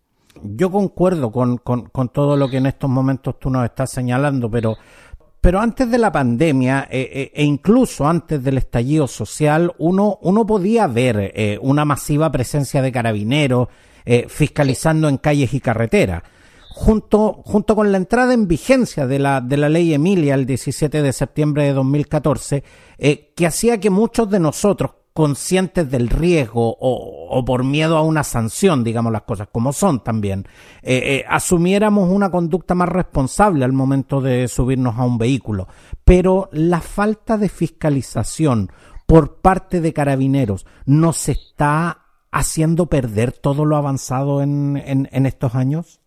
yo 0.43 0.71
concuerdo 0.71 1.31
con, 1.31 1.59
con, 1.59 2.09
todo 2.09 2.37
lo 2.37 2.49
que 2.49 2.59
en 2.59 2.67
estos 2.67 2.89
momentos 2.91 3.39
tú 3.39 3.51
nos 3.51 3.65
estás 3.65 3.91
señalando, 3.91 4.51
pero, 4.51 4.77
pero 5.41 5.61
antes 5.61 5.91
de 5.91 5.99
la 5.99 6.13
pandemia 6.13 6.89
eh, 6.91 7.09
eh, 7.13 7.33
e 7.35 7.45
incluso 7.45 8.07
antes 8.07 8.43
del 8.43 8.59
estallido 8.59 9.07
social, 9.07 9.73
uno, 9.79 10.19
uno 10.23 10.47
podía 10.47 10.87
ver 10.87 11.33
eh, 11.35 11.59
una 11.63 11.85
masiva 11.85 12.31
presencia 12.31 12.83
de 12.83 12.93
carabineros 12.93 13.69
fiscalizando 14.27 15.09
en 15.09 15.19
calles 15.19 15.55
y 15.55 15.61
carreteras. 15.61 16.25
Junto, 16.71 17.43
junto 17.45 17.77
con 17.77 17.93
la 17.93 17.99
entrada 17.99 18.35
en 18.35 18.49
vigencia 18.49 19.07
de 19.07 19.21
la, 19.21 19.41
de 19.41 19.57
la 19.57 19.69
ley 19.69 19.95
Emilia 19.95 20.35
el 20.35 20.47
17 20.47 21.01
de 21.03 21.13
septiembre 21.13 21.65
de 21.65 21.75
2014, 21.75 22.65
que 22.99 23.47
hacía 23.47 23.79
que 23.79 23.91
muchos 23.91 24.29
de 24.29 24.41
nosotros, 24.41 24.93
conscientes 25.21 25.91
del 25.91 26.09
riesgo 26.09 26.75
o, 26.81 27.45
por 27.45 27.63
miedo 27.63 27.99
a 27.99 28.03
una 28.03 28.25
sanción, 28.25 28.83
digamos 28.83 29.13
las 29.13 29.21
cosas 29.25 29.49
como 29.53 29.71
son 29.75 30.03
también, 30.03 30.47
eh, 30.81 30.97
eh, 31.05 31.25
asumiéramos 31.29 32.09
una 32.11 32.31
conducta 32.31 32.75
más 32.75 32.89
responsable 32.89 33.67
al 33.67 33.75
momento 33.75 34.23
de 34.23 34.49
subirnos 34.49 34.97
a 34.97 35.05
un 35.05 35.19
vehículo. 35.19 35.69
Pero 36.07 36.49
la 36.53 36.81
falta 36.81 37.37
de 37.37 37.51
fiscalización 37.51 38.73
por 39.05 39.43
parte 39.43 39.83
de 39.83 39.93
carabineros 39.93 40.65
nos 40.87 41.29
está 41.29 42.07
haciendo 42.33 42.87
perder 42.87 43.33
todo 43.33 43.67
lo 43.67 43.77
avanzado 43.77 44.41
en, 44.41 44.81
en 45.13 45.27
estos 45.27 45.55
años? 45.55 46.00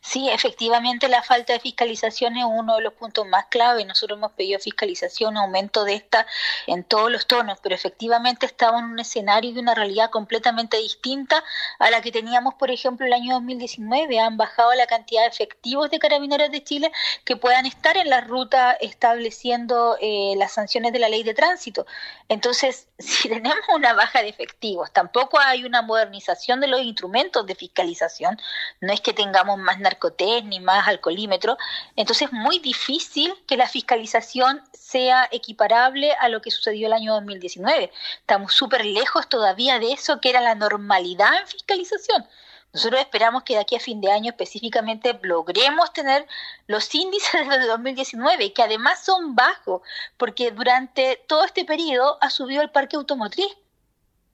Sí, 0.00 0.28
efectivamente 0.28 1.08
la 1.08 1.22
falta 1.22 1.52
de 1.52 1.60
fiscalización 1.60 2.36
es 2.36 2.44
uno 2.44 2.76
de 2.76 2.82
los 2.82 2.94
puntos 2.94 3.26
más 3.26 3.46
clave. 3.46 3.84
Nosotros 3.84 4.16
hemos 4.18 4.32
pedido 4.32 4.58
fiscalización, 4.58 5.36
aumento 5.36 5.84
de 5.84 5.94
esta 5.94 6.26
en 6.66 6.82
todos 6.84 7.10
los 7.10 7.26
tonos, 7.26 7.58
pero 7.62 7.74
efectivamente 7.74 8.46
estamos 8.46 8.80
en 8.80 8.86
un 8.86 8.98
escenario 8.98 9.52
de 9.52 9.60
una 9.60 9.74
realidad 9.74 10.10
completamente 10.10 10.76
distinta 10.78 11.44
a 11.78 11.90
la 11.90 12.00
que 12.00 12.10
teníamos, 12.10 12.54
por 12.54 12.70
ejemplo, 12.70 13.06
el 13.06 13.12
año 13.12 13.34
2019. 13.34 14.18
Han 14.18 14.36
bajado 14.36 14.74
la 14.74 14.86
cantidad 14.86 15.22
de 15.22 15.28
efectivos 15.28 15.90
de 15.90 15.98
carabineros 15.98 16.50
de 16.50 16.64
Chile 16.64 16.90
que 17.24 17.36
puedan 17.36 17.66
estar 17.66 17.96
en 17.96 18.10
la 18.10 18.20
ruta 18.20 18.72
estableciendo 18.72 19.96
eh, 20.00 20.34
las 20.36 20.52
sanciones 20.52 20.92
de 20.92 20.98
la 20.98 21.08
ley 21.08 21.22
de 21.22 21.34
tránsito. 21.34 21.86
Entonces, 22.28 22.88
si 22.98 23.28
tenemos 23.28 23.60
una 23.74 23.92
baja 23.92 24.22
de 24.22 24.28
efectivos, 24.28 24.92
tampoco 24.92 25.38
hay 25.38 25.64
una 25.64 25.82
modernización 25.82 26.60
de 26.60 26.66
los 26.66 26.80
instrumentos 26.80 27.46
de 27.46 27.54
fiscalización, 27.54 28.40
no 28.80 28.92
es 28.92 29.00
que 29.00 29.12
tengamos 29.12 29.59
más 29.62 29.78
narcotés 29.78 30.44
ni 30.44 30.60
más 30.60 30.88
alcoholímetro, 30.88 31.56
entonces 31.96 32.28
es 32.28 32.32
muy 32.32 32.58
difícil 32.58 33.34
que 33.46 33.56
la 33.56 33.68
fiscalización 33.68 34.62
sea 34.72 35.28
equiparable 35.30 36.12
a 36.12 36.28
lo 36.28 36.40
que 36.40 36.50
sucedió 36.50 36.86
el 36.86 36.92
año 36.92 37.14
2019. 37.14 37.92
Estamos 38.20 38.52
súper 38.52 38.84
lejos 38.84 39.28
todavía 39.28 39.78
de 39.78 39.92
eso 39.92 40.20
que 40.20 40.30
era 40.30 40.40
la 40.40 40.54
normalidad 40.54 41.34
en 41.40 41.46
fiscalización. 41.46 42.26
Nosotros 42.72 43.00
esperamos 43.00 43.42
que 43.42 43.54
de 43.54 43.60
aquí 43.60 43.74
a 43.74 43.80
fin 43.80 44.00
de 44.00 44.12
año 44.12 44.30
específicamente 44.30 45.18
logremos 45.22 45.92
tener 45.92 46.26
los 46.66 46.94
índices 46.94 47.48
de 47.48 47.66
2019, 47.66 48.52
que 48.52 48.62
además 48.62 49.04
son 49.04 49.34
bajos, 49.34 49.82
porque 50.16 50.52
durante 50.52 51.22
todo 51.26 51.44
este 51.44 51.64
periodo 51.64 52.18
ha 52.20 52.30
subido 52.30 52.62
el 52.62 52.70
parque 52.70 52.96
automotriz. 52.96 53.52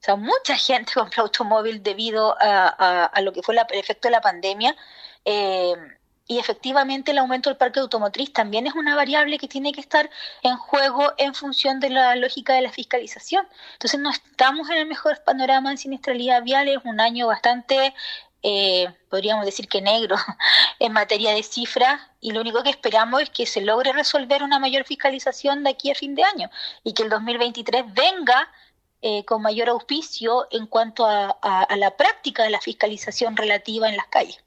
O 0.00 0.02
sea, 0.06 0.16
mucha 0.16 0.56
gente 0.56 0.92
compró 0.94 1.22
automóvil 1.22 1.82
debido 1.82 2.36
a, 2.38 3.10
lo 3.22 3.32
que 3.32 3.42
fue 3.42 3.54
el 3.54 3.78
efecto 3.78 4.08
de 4.08 4.12
la 4.12 4.20
pandemia. 4.20 4.76
Eh, 5.26 5.74
y 6.28 6.38
efectivamente 6.38 7.12
el 7.12 7.18
aumento 7.18 7.50
del 7.50 7.56
parque 7.56 7.80
automotriz 7.80 8.32
también 8.32 8.66
es 8.66 8.74
una 8.74 8.96
variable 8.96 9.38
que 9.38 9.48
tiene 9.48 9.72
que 9.72 9.80
estar 9.80 10.10
en 10.42 10.56
juego 10.56 11.12
en 11.18 11.34
función 11.34 11.78
de 11.78 11.90
la 11.90 12.16
lógica 12.16 12.54
de 12.54 12.62
la 12.62 12.72
fiscalización. 12.72 13.46
Entonces 13.74 14.00
no 14.00 14.10
estamos 14.10 14.68
en 14.70 14.78
el 14.78 14.86
mejor 14.86 15.22
panorama 15.24 15.70
en 15.70 15.78
siniestralidad 15.78 16.42
vial, 16.42 16.68
es 16.68 16.78
un 16.84 17.00
año 17.00 17.26
bastante 17.28 17.94
eh, 18.42 18.86
podríamos 19.08 19.44
decir 19.44 19.68
que 19.68 19.80
negro 19.82 20.16
en 20.78 20.92
materia 20.92 21.32
de 21.32 21.42
cifras 21.42 22.00
y 22.20 22.32
lo 22.32 22.40
único 22.40 22.62
que 22.62 22.70
esperamos 22.70 23.22
es 23.22 23.30
que 23.30 23.46
se 23.46 23.60
logre 23.60 23.92
resolver 23.92 24.42
una 24.42 24.58
mayor 24.58 24.84
fiscalización 24.84 25.64
de 25.64 25.70
aquí 25.70 25.90
a 25.90 25.94
fin 25.94 26.14
de 26.14 26.24
año 26.24 26.50
y 26.84 26.92
que 26.92 27.02
el 27.02 27.08
2023 27.08 27.92
venga 27.92 28.48
eh, 29.02 29.24
con 29.24 29.42
mayor 29.42 29.68
auspicio 29.68 30.46
en 30.50 30.66
cuanto 30.66 31.06
a 31.06 31.76
la 31.76 31.96
práctica 31.96 32.44
de 32.44 32.50
la 32.50 32.60
fiscalización 32.60 33.36
relativa 33.36 33.88
en 33.88 33.96
las 33.96 34.06
calles 34.06 34.45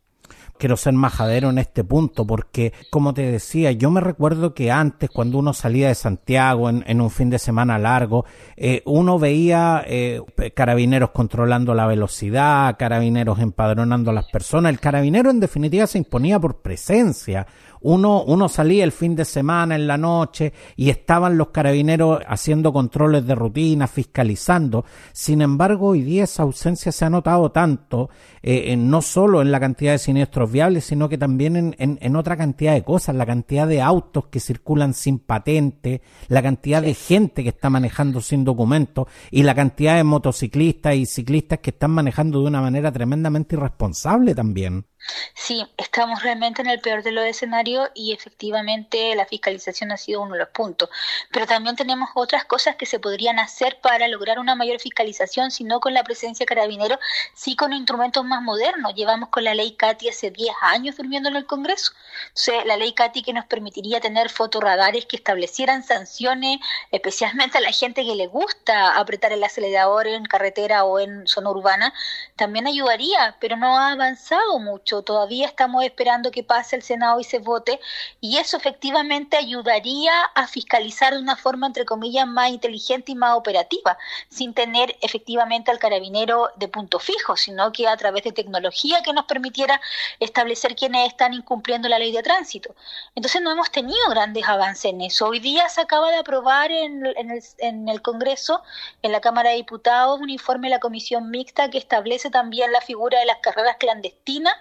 quiero 0.59 0.77
ser 0.77 0.93
majadero 0.93 1.49
en 1.49 1.57
este 1.57 1.83
punto 1.83 2.27
porque, 2.27 2.73
como 2.91 3.13
te 3.13 3.23
decía, 3.23 3.71
yo 3.71 3.89
me 3.89 4.01
recuerdo 4.01 4.53
que 4.53 4.69
antes, 4.69 5.09
cuando 5.09 5.39
uno 5.39 5.53
salía 5.53 5.87
de 5.87 5.95
Santiago 5.95 6.69
en, 6.69 7.01
un 7.01 7.09
fin 7.09 7.29
de 7.29 7.39
semana 7.39 7.79
largo, 7.79 8.25
eh, 8.57 8.83
uno 8.85 9.17
veía 9.17 9.83
eh, 9.87 10.21
carabineros 10.53 11.11
controlando 11.11 11.73
la 11.73 11.87
velocidad, 11.87 12.75
carabineros 12.77 13.39
empadronando 13.39 14.11
a 14.11 14.13
las 14.13 14.29
personas. 14.29 14.71
El 14.71 14.79
carabinero, 14.79 15.31
en 15.31 15.39
definitiva, 15.39 15.87
se 15.87 15.97
imponía 15.97 16.39
por 16.39 16.61
presencia. 16.61 17.47
Uno, 17.81 18.23
uno 18.23 18.49
salía 18.49 18.83
el 18.83 18.91
fin 18.91 19.15
de 19.15 19.25
semana, 19.25 19.75
en 19.75 19.87
la 19.87 19.97
noche, 19.97 20.53
y 20.75 20.89
estaban 20.89 21.37
los 21.37 21.49
carabineros 21.49 22.19
haciendo 22.27 22.73
controles 22.73 23.25
de 23.25 23.35
rutina, 23.35 23.87
fiscalizando. 23.87 24.85
Sin 25.13 25.41
embargo, 25.41 25.89
hoy 25.89 26.01
día 26.01 26.25
esa 26.25 26.43
ausencia 26.43 26.91
se 26.91 27.05
ha 27.05 27.09
notado 27.09 27.51
tanto, 27.51 28.09
eh, 28.41 28.75
no 28.75 29.01
solo 29.01 29.41
en 29.41 29.51
la 29.51 29.59
cantidad 29.59 29.93
de 29.93 29.99
siniestros 29.99 30.51
viables, 30.51 30.85
sino 30.85 31.07
que 31.07 31.17
también 31.17 31.55
en, 31.55 31.75
en, 31.77 32.15
otra 32.15 32.35
cantidad 32.35 32.73
de 32.73 32.83
cosas, 32.83 33.15
la 33.15 33.25
cantidad 33.25 33.67
de 33.67 33.81
autos 33.81 34.25
que 34.27 34.39
circulan 34.39 34.93
sin 34.93 35.19
patente, 35.19 36.01
la 36.27 36.41
cantidad 36.41 36.81
de 36.81 36.93
gente 36.93 37.43
que 37.43 37.49
está 37.49 37.69
manejando 37.69 38.21
sin 38.21 38.43
documentos 38.43 39.07
y 39.31 39.43
la 39.43 39.55
cantidad 39.55 39.95
de 39.95 40.03
motociclistas 40.03 40.95
y 40.95 41.05
ciclistas 41.05 41.59
que 41.59 41.69
están 41.69 41.91
manejando 41.91 42.41
de 42.41 42.47
una 42.47 42.61
manera 42.61 42.91
tremendamente 42.91 43.55
irresponsable 43.55 44.35
también. 44.35 44.88
Sí, 45.33 45.65
estamos 45.77 46.21
realmente 46.23 46.61
en 46.61 46.69
el 46.69 46.81
peor 46.81 47.03
de 47.03 47.11
los 47.11 47.25
escenarios 47.25 47.89
y 47.95 48.13
efectivamente 48.13 49.15
la 49.15 49.25
fiscalización 49.25 49.91
ha 49.91 49.97
sido 49.97 50.21
uno 50.21 50.33
de 50.33 50.39
los 50.39 50.49
puntos. 50.49 50.89
Pero 51.31 51.47
también 51.47 51.75
tenemos 51.75 52.09
otras 52.15 52.43
cosas 52.45 52.75
que 52.75 52.85
se 52.85 52.99
podrían 52.99 53.39
hacer 53.39 53.79
para 53.81 54.07
lograr 54.07 54.39
una 54.39 54.55
mayor 54.55 54.79
fiscalización, 54.79 55.51
si 55.51 55.63
no 55.63 55.79
con 55.79 55.93
la 55.93 56.03
presencia 56.03 56.43
de 56.43 56.47
carabineros, 56.47 56.99
sí 57.33 57.55
con 57.55 57.71
instrumentos 57.73 58.25
más 58.25 58.41
modernos. 58.41 58.93
Llevamos 58.93 59.29
con 59.29 59.45
la 59.45 59.53
ley 59.53 59.71
CATI 59.75 60.09
hace 60.09 60.31
10 60.31 60.53
años 60.61 60.97
durmiendo 60.97 61.29
en 61.29 61.37
el 61.37 61.45
Congreso. 61.45 61.93
Entonces, 62.27 62.65
la 62.65 62.75
ley 62.75 62.93
CATI 62.93 63.23
que 63.23 63.33
nos 63.33 63.45
permitiría 63.45 64.01
tener 64.01 64.29
fotorradares 64.29 65.05
que 65.05 65.15
establecieran 65.15 65.83
sanciones, 65.83 66.59
especialmente 66.91 67.57
a 67.57 67.61
la 67.61 67.71
gente 67.71 68.03
que 68.03 68.15
le 68.15 68.27
gusta 68.27 68.97
apretar 68.97 69.31
el 69.31 69.43
acelerador 69.43 70.07
en 70.07 70.25
carretera 70.25 70.83
o 70.83 70.99
en 70.99 71.25
zona 71.25 71.51
urbana, 71.51 71.93
también 72.35 72.67
ayudaría, 72.67 73.37
pero 73.39 73.55
no 73.55 73.77
ha 73.77 73.91
avanzado 73.91 74.59
mucho 74.59 74.88
Todavía 74.89 75.45
estamos 75.45 75.83
esperando 75.83 76.31
que 76.31 76.43
pase 76.43 76.75
el 76.75 76.81
Senado 76.81 77.19
y 77.19 77.23
se 77.23 77.39
vote 77.39 77.79
y 78.21 78.37
eso 78.37 78.57
efectivamente 78.57 79.37
ayudaría 79.37 80.11
a 80.35 80.47
fiscalizar 80.47 81.13
de 81.13 81.19
una 81.19 81.35
forma, 81.35 81.67
entre 81.67 81.85
comillas, 81.85 82.27
más 82.27 82.49
inteligente 82.49 83.11
y 83.11 83.15
más 83.15 83.37
operativa, 83.37 83.97
sin 84.29 84.53
tener 84.53 84.97
efectivamente 85.01 85.71
al 85.71 85.79
carabinero 85.79 86.49
de 86.55 86.67
punto 86.67 86.99
fijo, 86.99 87.37
sino 87.37 87.71
que 87.71 87.87
a 87.87 87.95
través 87.97 88.23
de 88.23 88.31
tecnología 88.31 89.03
que 89.03 89.13
nos 89.13 89.25
permitiera 89.25 89.79
establecer 90.19 90.75
quiénes 90.75 91.07
están 91.07 91.33
incumpliendo 91.33 91.87
la 91.87 91.99
ley 91.99 92.11
de 92.11 92.23
tránsito. 92.23 92.75
Entonces 93.15 93.41
no 93.41 93.51
hemos 93.51 93.71
tenido 93.71 94.09
grandes 94.09 94.47
avances 94.47 94.91
en 94.91 95.01
eso. 95.01 95.27
Hoy 95.27 95.39
día 95.39 95.69
se 95.69 95.81
acaba 95.81 96.09
de 96.09 96.17
aprobar 96.17 96.71
en, 96.71 97.05
el, 97.05 97.43
en 97.59 97.87
el 97.87 98.01
Congreso, 98.01 98.63
en 99.03 99.11
la 99.11 99.21
Cámara 99.21 99.51
de 99.51 99.57
Diputados, 99.57 100.19
un 100.19 100.29
informe 100.29 100.67
de 100.67 100.75
la 100.75 100.79
Comisión 100.79 101.29
Mixta 101.29 101.69
que 101.69 101.77
establece 101.77 102.29
también 102.29 102.71
la 102.71 102.81
figura 102.81 103.19
de 103.19 103.25
las 103.25 103.37
carreras 103.37 103.77
clandestinas 103.77 104.55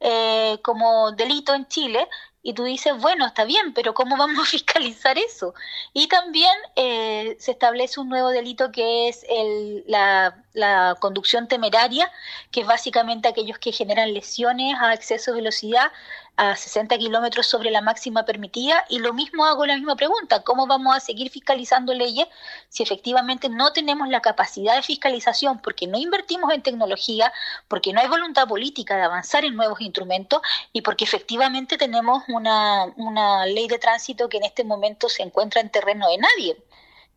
eh, 0.00 0.58
como 0.62 1.12
delito 1.12 1.54
en 1.54 1.66
Chile 1.68 2.08
y 2.46 2.52
tú 2.52 2.64
dices, 2.64 2.92
bueno, 3.00 3.26
está 3.26 3.44
bien, 3.44 3.72
pero 3.72 3.94
¿cómo 3.94 4.18
vamos 4.18 4.38
a 4.38 4.44
fiscalizar 4.50 5.18
eso? 5.18 5.54
Y 5.94 6.08
también 6.08 6.52
eh, 6.76 7.36
se 7.40 7.52
establece 7.52 8.00
un 8.00 8.10
nuevo 8.10 8.28
delito 8.28 8.70
que 8.70 9.08
es 9.08 9.24
el, 9.28 9.82
la, 9.88 10.36
la, 10.52 10.94
conducción 11.00 11.48
temeraria, 11.48 12.12
que 12.50 12.60
es 12.60 12.66
básicamente 12.66 13.28
aquellos 13.28 13.58
que 13.58 13.72
generan 13.72 14.12
lesiones 14.12 14.76
a 14.78 14.92
exceso 14.92 15.32
de 15.32 15.38
velocidad 15.38 15.90
a 16.36 16.56
60 16.56 16.98
kilómetros 16.98 17.46
sobre 17.46 17.70
la 17.70 17.80
máxima 17.80 18.24
permitida 18.24 18.84
y 18.88 18.98
lo 18.98 19.12
mismo 19.12 19.44
hago 19.44 19.66
la 19.66 19.76
misma 19.76 19.94
pregunta, 19.94 20.42
¿cómo 20.42 20.66
vamos 20.66 20.96
a 20.96 21.00
seguir 21.00 21.30
fiscalizando 21.30 21.94
leyes 21.94 22.26
si 22.68 22.82
efectivamente 22.82 23.48
no 23.48 23.72
tenemos 23.72 24.08
la 24.08 24.20
capacidad 24.20 24.74
de 24.74 24.82
fiscalización 24.82 25.60
porque 25.60 25.86
no 25.86 25.96
invertimos 25.96 26.52
en 26.52 26.62
tecnología, 26.62 27.32
porque 27.68 27.92
no 27.92 28.00
hay 28.00 28.08
voluntad 28.08 28.48
política 28.48 28.96
de 28.96 29.02
avanzar 29.02 29.44
en 29.44 29.54
nuevos 29.54 29.80
instrumentos 29.80 30.40
y 30.72 30.82
porque 30.82 31.04
efectivamente 31.04 31.78
tenemos 31.78 32.24
una, 32.28 32.86
una 32.96 33.46
ley 33.46 33.68
de 33.68 33.78
tránsito 33.78 34.28
que 34.28 34.38
en 34.38 34.44
este 34.44 34.64
momento 34.64 35.08
se 35.08 35.22
encuentra 35.22 35.60
en 35.60 35.70
terreno 35.70 36.08
de 36.08 36.18
nadie? 36.18 36.56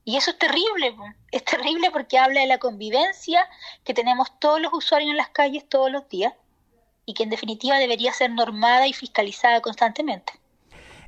Y 0.06 0.16
eso 0.16 0.32
es 0.32 0.38
terrible, 0.38 0.96
es 1.32 1.44
terrible 1.44 1.92
porque 1.92 2.18
habla 2.18 2.42
de 2.42 2.48
la 2.48 2.60
convivencia 2.60 3.50
que 3.84 3.94
tenemos 3.94 4.40
todos 4.40 4.62
los 4.62 4.72
usuarios 4.74 5.10
en 5.10 5.18
las 5.18 5.30
calles 5.30 5.68
todos 5.68 5.92
los 5.92 6.08
días 6.08 6.34
y 7.08 7.14
que 7.14 7.24
en 7.24 7.30
definitiva 7.32 7.80
debería 7.80 8.14
ser 8.14 8.32
normada 8.32 8.86
y 8.86 8.94
fiscalizada 8.94 9.62
constantemente. 9.62 10.34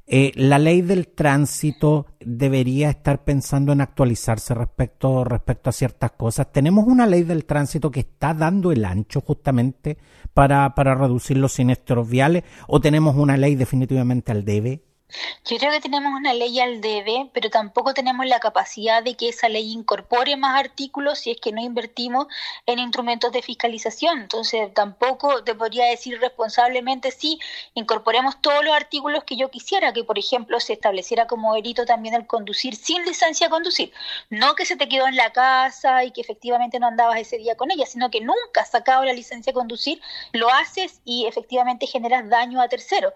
Eh, 0.07 0.31
la 0.33 0.57
ley 0.57 0.81
del 0.81 1.09
tránsito 1.09 2.07
debería 2.19 2.89
estar 2.89 3.23
pensando 3.23 3.73
en 3.73 3.81
actualizarse 3.81 4.55
respecto, 4.55 5.23
respecto 5.23 5.69
a 5.69 5.73
ciertas 5.73 6.11
cosas. 6.13 6.51
¿Tenemos 6.51 6.87
una 6.87 7.05
ley 7.05 7.21
del 7.21 7.45
tránsito 7.45 7.91
que 7.91 7.99
está 7.99 8.33
dando 8.33 8.71
el 8.71 8.85
ancho 8.85 9.21
justamente 9.21 9.99
para, 10.33 10.73
para 10.73 10.95
reducir 10.95 11.37
los 11.37 11.51
siniestros 11.53 12.09
viales 12.09 12.43
o 12.67 12.81
tenemos 12.81 13.17
una 13.17 13.37
ley 13.37 13.53
definitivamente 13.53 14.31
al 14.31 14.45
debe? 14.45 14.88
Yo 15.45 15.57
creo 15.57 15.71
que 15.71 15.79
tenemos 15.79 16.13
una 16.13 16.33
ley 16.33 16.59
al 16.59 16.81
debe, 16.81 17.29
pero 17.33 17.49
tampoco 17.49 17.93
tenemos 17.93 18.27
la 18.27 18.39
capacidad 18.39 19.01
de 19.01 19.15
que 19.15 19.29
esa 19.29 19.49
ley 19.49 19.71
incorpore 19.71 20.37
más 20.37 20.59
artículos 20.59 21.19
si 21.19 21.31
es 21.31 21.41
que 21.41 21.51
no 21.51 21.61
invertimos 21.61 22.27
en 22.67 22.77
instrumentos 22.77 23.31
de 23.31 23.41
fiscalización. 23.41 24.19
Entonces, 24.19 24.71
tampoco 24.73 25.43
te 25.43 25.55
podría 25.55 25.85
decir 25.85 26.19
responsablemente 26.19 27.11
si 27.11 27.39
incorporemos 27.73 28.39
todos 28.41 28.63
los 28.63 28.75
artículos 28.75 29.23
que 29.23 29.35
yo 29.35 29.49
quisiera, 29.49 29.93
que 29.93 30.03
por 30.03 30.19
ejemplo 30.19 30.59
se 30.59 30.73
estableciera 30.73 31.25
como 31.25 31.55
delito 31.55 31.85
también 31.85 32.13
el 32.13 32.27
conducir 32.27 32.75
sin 32.75 33.03
licencia 33.03 33.47
a 33.47 33.49
conducir. 33.49 33.91
No 34.29 34.53
que 34.55 34.65
se 34.65 34.75
te 34.75 34.87
quedó 34.87 35.07
en 35.07 35.15
la 35.15 35.31
casa 35.31 36.03
y 36.03 36.11
que 36.11 36.21
efectivamente 36.21 36.79
no 36.79 36.87
andabas 36.87 37.19
ese 37.19 37.37
día 37.37 37.55
con 37.55 37.71
ella, 37.71 37.85
sino 37.87 38.11
que 38.11 38.21
nunca 38.21 38.61
has 38.61 38.69
sacado 38.69 39.03
la 39.05 39.13
licencia 39.13 39.51
a 39.51 39.53
conducir, 39.53 40.01
lo 40.33 40.49
haces 40.53 41.01
y 41.03 41.25
efectivamente 41.25 41.87
generas 41.87 42.29
daño 42.29 42.61
a 42.61 42.67
terceros 42.67 43.13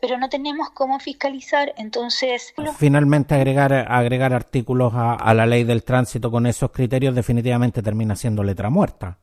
pero 0.00 0.18
no 0.18 0.28
tenemos 0.28 0.70
cómo 0.70 0.98
fiscalizar, 1.00 1.74
entonces... 1.76 2.52
Finalmente 2.76 3.34
agregar, 3.34 3.72
agregar 3.72 4.32
artículos 4.32 4.92
a, 4.94 5.14
a 5.14 5.34
la 5.34 5.46
ley 5.46 5.64
del 5.64 5.84
tránsito 5.84 6.30
con 6.30 6.46
esos 6.46 6.70
criterios 6.70 7.14
definitivamente 7.14 7.82
termina 7.82 8.16
siendo 8.16 8.42
letra 8.42 8.70
muerta. 8.70 9.18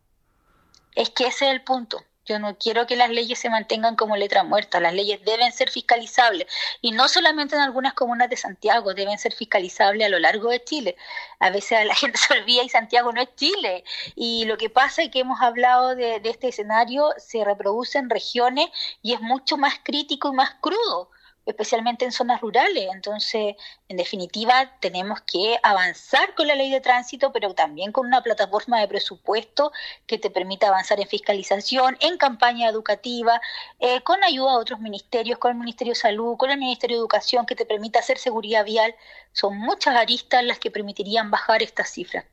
Es 0.96 1.10
que 1.10 1.28
ese 1.28 1.46
es 1.46 1.52
el 1.52 1.64
punto. 1.64 1.98
Yo 2.26 2.38
no 2.40 2.58
quiero 2.58 2.86
que 2.86 2.96
las 2.96 3.10
leyes 3.10 3.40
se 3.40 3.50
mantengan 3.50 3.96
como 3.96 4.16
letra 4.16 4.44
muerta. 4.44 4.80
Las 4.80 4.94
leyes 4.94 5.24
deben 5.26 5.52
ser 5.52 5.70
fiscalizables. 5.70 6.48
Y 6.82 6.92
no 6.92 7.08
solamente 7.08 7.56
en 7.56 7.62
algunas 7.62 7.94
comunas 7.94 8.30
de 8.30 8.38
Santiago, 8.38 8.94
deben 8.94 9.18
ser 9.18 9.34
fiscalizables 9.34 10.06
a 10.06 10.10
lo 10.10 10.20
largo 10.20 10.50
de 10.50 10.64
Chile. 10.64 10.96
A 11.40 11.50
veces 11.50 11.86
la 11.86 11.96
gente 12.02 12.18
se 12.18 12.34
olvida 12.34 12.64
y 12.64 12.70
Santiago 12.70 13.12
no 13.12 13.22
es 13.22 13.36
Chile. 13.36 13.84
Y 14.16 14.46
lo 14.46 14.58
que 14.58 14.70
pasa 14.70 15.02
es 15.02 15.10
que 15.10 15.20
hemos 15.20 15.42
hablado 15.42 15.96
de, 15.96 16.20
de 16.20 16.30
este 16.30 16.50
escenario, 16.50 17.10
se 17.18 17.44
reproduce 17.44 17.98
en 17.98 18.10
regiones 18.10 18.68
y 19.02 19.14
es 19.14 19.22
mucho 19.22 19.58
más 19.58 19.76
crítico 19.84 20.30
y 20.30 20.36
más 20.36 20.56
crudo 20.62 21.10
especialmente 21.46 22.06
en 22.06 22.12
zonas 22.12 22.42
rurales. 22.42 22.90
Entonces, 22.94 23.56
en 23.88 23.98
definitiva, 23.98 24.72
tenemos 24.80 25.22
que 25.22 25.58
avanzar 25.64 26.36
con 26.36 26.48
la 26.48 26.56
ley 26.56 26.72
de 26.72 26.82
tránsito, 26.82 27.32
pero 27.32 27.54
también 27.54 27.92
con 27.92 28.08
una 28.08 28.22
plataforma 28.22 28.80
de 28.80 28.88
presupuesto 28.88 29.72
que 30.08 30.18
te 30.18 30.30
permita 30.30 30.68
avanzar 30.68 31.00
en 31.00 31.08
fiscalización, 31.08 31.98
en 32.00 32.18
campaña 32.18 32.70
educativa, 32.70 33.42
eh, 33.80 34.02
con 34.02 34.24
ayuda 34.24 34.54
a 34.54 34.58
otros 34.58 34.80
ministerios, 34.80 35.40
con 35.40 35.52
el 35.52 35.58
Ministerio 35.58 35.92
de 35.94 36.00
Salud, 36.00 36.38
con 36.38 36.52
el 36.52 36.58
Ministerio 36.58 36.98
de 36.98 37.02
Educación, 37.02 37.46
que 37.46 37.56
te 37.56 37.66
permita 37.66 38.00
hacer 38.00 38.18
seguridad 38.18 38.66
vial. 38.66 38.96
Son 39.34 39.58
muchas 39.58 39.96
aristas 39.96 40.44
las 40.44 40.60
que 40.60 40.72
permitirían 40.72 41.32
bajar 41.32 41.64
estas 41.64 41.90
cifras 41.90 42.26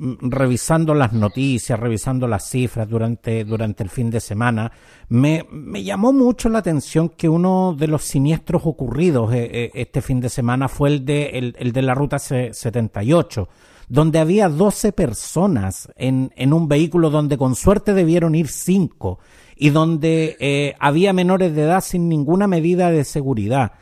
revisando 0.00 0.94
las 0.94 1.12
noticias, 1.12 1.78
revisando 1.78 2.26
las 2.26 2.48
cifras 2.48 2.88
durante, 2.88 3.44
durante 3.44 3.82
el 3.82 3.90
fin 3.90 4.10
de 4.10 4.20
semana, 4.20 4.72
me, 5.08 5.44
me 5.50 5.82
llamó 5.84 6.12
mucho 6.12 6.48
la 6.48 6.60
atención 6.60 7.10
que 7.10 7.28
uno 7.28 7.76
de 7.78 7.86
los 7.86 8.04
siniestros 8.04 8.62
ocurridos 8.64 9.32
eh, 9.34 9.50
eh, 9.52 9.70
este 9.74 10.00
fin 10.00 10.20
de 10.20 10.30
semana 10.30 10.68
fue 10.68 10.88
el 10.88 11.04
de, 11.04 11.54
el, 11.58 11.72
de 11.72 11.82
la 11.82 11.94
ruta 11.94 12.18
78, 12.18 13.48
donde 13.88 14.18
había 14.18 14.48
12 14.48 14.92
personas 14.92 15.90
en, 15.96 16.32
en 16.36 16.52
un 16.54 16.66
vehículo 16.66 17.10
donde 17.10 17.36
con 17.36 17.54
suerte 17.54 17.92
debieron 17.92 18.34
ir 18.34 18.48
5 18.48 19.18
y 19.56 19.68
donde 19.68 20.36
eh, 20.40 20.74
había 20.78 21.12
menores 21.12 21.54
de 21.54 21.62
edad 21.62 21.82
sin 21.82 22.08
ninguna 22.08 22.46
medida 22.46 22.90
de 22.90 23.04
seguridad. 23.04 23.72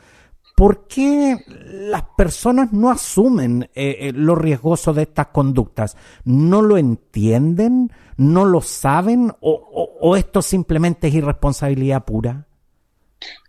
¿Por 0.59 0.89
qué 0.89 1.37
las 1.47 2.03
personas 2.17 2.73
no 2.73 2.91
asumen 2.91 3.71
eh, 3.75 3.95
eh, 4.01 4.11
lo 4.13 4.35
riesgoso 4.35 4.91
de 4.91 5.03
estas 5.03 5.27
conductas? 5.27 5.95
¿No 6.25 6.61
lo 6.61 6.77
entienden? 6.77 7.93
¿No 8.17 8.43
lo 8.43 8.59
saben? 8.59 9.33
¿O, 9.39 10.17
esto 10.17 10.41
simplemente 10.41 11.07
es 11.07 11.13
irresponsabilidad 11.13 12.03
pura? 12.03 12.45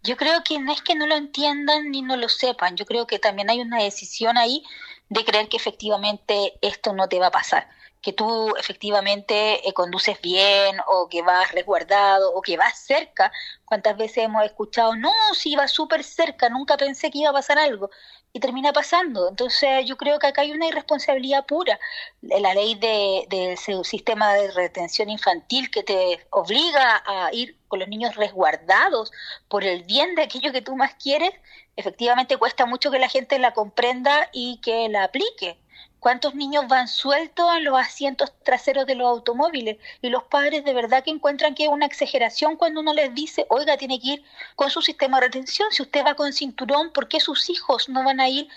Yo 0.05 0.17
creo 0.17 0.45
que 0.45 0.61
no 0.61 0.73
es 0.73 0.83
que 0.83 0.95
no 0.95 1.09
lo 1.09 1.17
entiendan 1.17 1.91
ni 1.91 2.03
no 2.03 2.17
lo 2.17 2.29
sepan. 2.29 2.77
Yo 2.77 2.85
creo 2.85 3.09
que 3.09 3.19
también 3.19 3.51
hay 3.51 3.61
una 3.61 3.83
decisión 3.83 4.39
ahí 4.39 4.63
de 5.09 5.25
creer 5.25 5.49
que 5.49 5.57
efectivamente 5.57 6.53
esto 6.63 6.93
no 6.93 7.09
te 7.09 7.19
va 7.19 7.27
a 7.27 7.33
pasar 7.33 7.67
que 8.03 8.13
tú 8.13 8.57
efectivamente 8.57 9.69
eh, 9.69 9.73
conduces 9.75 10.21
bien 10.23 10.77
o 10.87 11.09
que 11.09 11.23
vas 11.23 11.53
resguardado 11.53 12.33
o 12.35 12.41
que 12.43 12.57
vas 12.57 12.79
cerca. 12.79 13.31
¿Cuántas 13.65 13.97
veces 13.97 14.25
hemos 14.25 14.45
escuchado, 14.45 14.97
no, 14.97 15.13
si 15.35 15.53
iba 15.53 15.69
súper 15.69 16.03
cerca, 16.03 16.49
nunca 16.49 16.77
pensé 16.77 17.11
que 17.11 17.19
iba 17.19 17.31
a 17.31 17.35
pasar 17.35 17.59
algo? 17.59 17.91
Y 18.33 18.41
termina 18.41 18.73
pasando. 18.73 19.29
Entonces 19.29 19.85
yo 19.87 19.97
creo 19.97 20.19
que 20.19 20.29
acá 20.29 20.43
hay 20.43 20.53
una 20.53 20.69
irresponsabilidad 20.69 21.47
pura. 21.47 21.79
La 22.23 22.55
ley 22.55 22.75
del 22.77 23.29
de, 23.29 23.57
sistema 23.85 24.35
de 24.35 24.51
retención 24.53 25.11
infantil 25.11 25.71
que 25.71 25.83
te 25.83 26.27
obliga 26.31 27.03
a 27.07 27.33
ir 27.33 27.59
con 27.69 27.81
los 27.81 27.89
niños 27.89 28.17
resguardados 28.17 29.13
por 29.49 29.65
el 29.65 29.85
bien 29.85 30.15
de 30.15 30.23
aquello 30.23 30.53
que 30.53 30.63
tú 30.63 30.77
más 30.77 30.95
quieres, 30.95 31.33
efectivamente 31.77 32.37
cuesta 32.37 32.67
mucho 32.67 32.91
que 32.91 32.99
la 32.99 33.09
gente 33.09 33.39
la 33.39 33.53
comprenda 33.53 34.29
y 34.33 34.61
que 34.63 34.89
la 34.89 35.05
aplique. 35.05 35.59
¿Cuántos 36.01 36.35
niños 36.35 36.67
van 36.67 36.89
sueltos 36.89 37.55
en 37.55 37.65
los 37.65 37.79
asientos 37.79 38.33
traseros 38.43 38.87
de 38.87 38.95
los 38.95 39.07
automóviles? 39.07 39.77
Y 40.01 40.09
los 40.09 40.25
padres 40.25 40.65
de 40.65 40.73
verdad 40.73 41.05
que 41.05 41.11
encuentran 41.11 41.55
que 41.55 41.65
es 41.65 41.69
una 41.69 41.85
exageración 41.85 42.57
cuando 42.57 42.81
uno 42.81 42.95
les 42.95 43.15
dice, 43.15 43.47
oiga, 43.51 43.77
tiene 43.77 44.01
que 44.01 44.09
ir 44.09 44.25
con 44.57 44.71
su 44.71 44.81
sistema 44.81 45.19
de 45.19 45.27
retención. 45.27 45.69
Si 45.71 45.83
usted 45.83 46.05
va 46.05 46.15
con 46.15 46.33
cinturón, 46.33 46.91
¿por 46.93 47.07
qué 47.07 47.21
sus 47.21 47.51
hijos 47.51 47.91
no 47.91 48.03
van 48.03 48.19
a 48.19 48.31
ir 48.31 48.49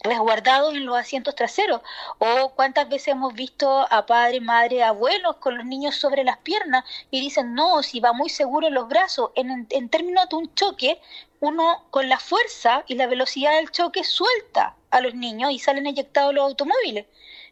resguardados 0.00 0.74
en 0.74 0.86
los 0.86 0.96
asientos 0.96 1.34
traseros. 1.34 1.80
O 2.18 2.52
cuántas 2.54 2.88
veces 2.88 3.08
hemos 3.08 3.34
visto 3.34 3.86
a 3.90 4.06
padres, 4.06 4.42
madres, 4.42 4.82
abuelos 4.82 5.36
con 5.36 5.56
los 5.56 5.66
niños 5.66 5.96
sobre 5.96 6.24
las 6.24 6.38
piernas 6.38 6.84
y 7.10 7.20
dicen, 7.20 7.54
no, 7.54 7.82
si 7.82 8.00
va 8.00 8.12
muy 8.12 8.28
seguro 8.28 8.68
en 8.68 8.74
los 8.74 8.88
brazos. 8.88 9.30
En, 9.34 9.66
en 9.70 9.88
términos 9.88 10.28
de 10.28 10.36
un 10.36 10.54
choque, 10.54 11.00
uno 11.40 11.84
con 11.90 12.08
la 12.08 12.18
fuerza 12.18 12.84
y 12.86 12.94
la 12.94 13.06
velocidad 13.06 13.56
del 13.56 13.70
choque 13.70 14.04
suelta 14.04 14.74
a 14.98 15.02
los 15.02 15.14
niños 15.14 15.50
y 15.50 15.58
salen 15.58 15.86
eyectados 15.86 16.34
los 16.34 16.44
automóviles. 16.44 17.06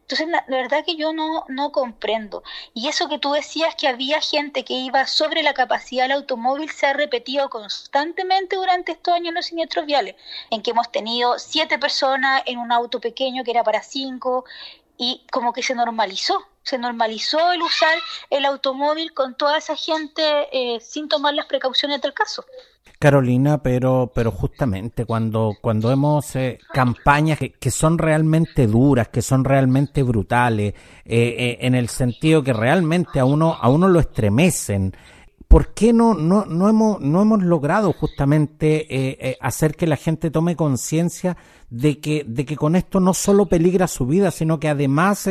Entonces, 0.04 0.28
la, 0.28 0.44
verdad 0.48 0.85
que 0.85 0.96
yo 0.96 1.14
no, 1.14 1.46
no 1.48 1.72
comprendo. 1.72 2.42
Y 2.74 2.88
eso 2.88 3.09
que 3.09 3.18
tú 3.18 3.33
decías 3.33 3.74
que 3.74 3.88
había 3.88 4.20
gente 4.20 4.62
que 4.62 4.74
iba 4.74 5.07
sobre 5.07 5.42
la 5.42 5.54
capacidad 5.54 6.04
del 6.04 6.12
automóvil 6.12 6.70
se 6.70 6.87
ha 6.87 6.92
repetido 6.92 7.48
constantemente 7.48 8.57
durante 8.57 8.92
estos 8.92 9.14
años 9.14 9.28
en 9.28 9.35
los 9.35 9.46
siniestros 9.46 9.87
viales, 9.87 10.16
en 10.50 10.61
que 10.62 10.72
hemos 10.72 10.92
tenido 10.92 11.38
siete 11.38 11.78
personas 11.78 12.42
en 12.44 12.59
un 12.59 12.70
auto 12.70 13.00
pequeño 13.00 13.44
que 13.44 13.52
era 13.52 13.64
para 13.64 13.83
cinco 13.83 14.44
y 14.98 15.26
como 15.33 15.54
que 15.54 15.62
se 15.62 15.74
normalizó. 15.74 16.46
Se 16.62 16.76
normalizó 16.76 17.52
el 17.52 17.62
usar 17.62 17.98
el 18.28 18.44
automóvil 18.44 19.14
con 19.14 19.35
toda 19.35 19.57
esa 19.57 19.74
gente 19.74 20.22
eh, 20.52 20.80
sin 20.80 21.09
tomar 21.09 21.33
las 21.33 21.46
precauciones 21.46 22.02
del 22.02 22.12
caso. 22.12 22.44
Carolina, 23.05 23.62
pero, 23.62 24.11
pero 24.14 24.31
justamente 24.31 25.05
cuando, 25.05 25.53
cuando 25.61 25.90
hemos 25.90 26.35
eh, 26.37 26.59
campañas 26.73 27.38
que, 27.38 27.53
que, 27.53 27.71
son 27.71 27.99
realmente 27.99 28.67
duras, 28.67 29.09
que 29.09 29.21
son 29.21 29.45
realmente 29.45 30.03
brutales, 30.03 30.73
eh, 31.05 31.37
eh, 31.38 31.59
en 31.61 31.75
el 31.75 31.90
sentido 31.90 32.43
que 32.43 32.55
realmente 32.55 33.21
a 33.21 33.27
uno, 33.27 33.59
a 33.61 33.69
uno 33.69 33.88
lo 33.88 34.01
estremecen, 34.01 34.95
¿por 35.49 35.75
qué 35.75 35.93
no, 35.93 36.14
no, 36.14 36.47
no, 36.47 36.67
hemos, 36.67 36.99
no 37.03 37.21
hemos 37.21 37.43
logrado 37.43 37.93
justamente 37.93 38.87
eh, 38.88 39.37
hacer 39.38 39.77
que 39.77 39.87
la 39.87 39.97
gente 39.97 40.31
tome 40.31 40.57
conciencia 40.57 41.37
de 41.69 42.01
que, 42.01 42.25
de 42.27 42.47
que 42.47 42.57
con 42.57 42.75
esto 42.75 43.01
no 43.01 43.12
solo 43.12 43.45
peligra 43.51 43.87
su 43.87 44.07
vida, 44.07 44.31
sino 44.31 44.59
que 44.59 44.71
además 44.71 45.29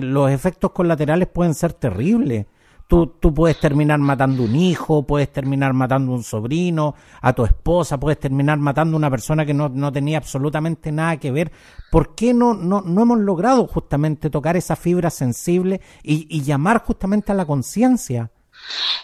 los 0.00 0.30
efectos 0.30 0.70
colaterales 0.70 1.26
pueden 1.26 1.54
ser 1.54 1.72
terribles? 1.72 2.46
Tú, 2.86 3.06
tú 3.20 3.34
puedes 3.34 3.58
terminar 3.58 3.98
matando 3.98 4.44
un 4.44 4.54
hijo, 4.54 5.04
puedes 5.04 5.32
terminar 5.32 5.72
matando 5.72 6.12
un 6.12 6.22
sobrino, 6.22 6.94
a 7.20 7.32
tu 7.32 7.44
esposa, 7.44 7.98
puedes 7.98 8.20
terminar 8.20 8.58
matando 8.58 8.96
a 8.96 8.98
una 8.98 9.10
persona 9.10 9.44
que 9.44 9.52
no, 9.52 9.68
no 9.68 9.92
tenía 9.92 10.18
absolutamente 10.18 10.92
nada 10.92 11.16
que 11.16 11.32
ver. 11.32 11.50
¿Por 11.90 12.14
qué 12.14 12.32
no, 12.32 12.54
no, 12.54 12.82
no 12.82 13.02
hemos 13.02 13.18
logrado 13.18 13.66
justamente 13.66 14.30
tocar 14.30 14.56
esa 14.56 14.76
fibra 14.76 15.10
sensible 15.10 15.80
y, 16.02 16.26
y 16.30 16.42
llamar 16.42 16.84
justamente 16.84 17.32
a 17.32 17.34
la 17.34 17.44
conciencia? 17.44 18.30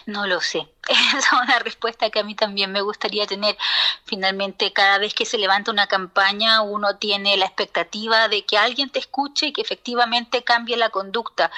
No 0.07 0.25
lo 0.27 0.39
sé. 0.39 0.72
es 1.17 1.31
una 1.31 1.59
respuesta 1.59 2.09
que 2.09 2.19
a 2.19 2.23
mí 2.23 2.35
también 2.35 2.71
me 2.71 2.81
gustaría 2.81 3.25
tener. 3.25 3.57
Finalmente, 4.05 4.73
cada 4.73 4.97
vez 4.97 5.13
que 5.13 5.25
se 5.25 5.37
levanta 5.37 5.71
una 5.71 5.87
campaña, 5.87 6.61
uno 6.61 6.97
tiene 6.97 7.37
la 7.37 7.45
expectativa 7.45 8.27
de 8.27 8.45
que 8.45 8.57
alguien 8.57 8.89
te 8.89 8.99
escuche 8.99 9.47
y 9.47 9.53
que 9.53 9.61
efectivamente 9.61 10.43
cambie 10.43 10.75
la 10.75 10.89
conducta. 10.89 11.51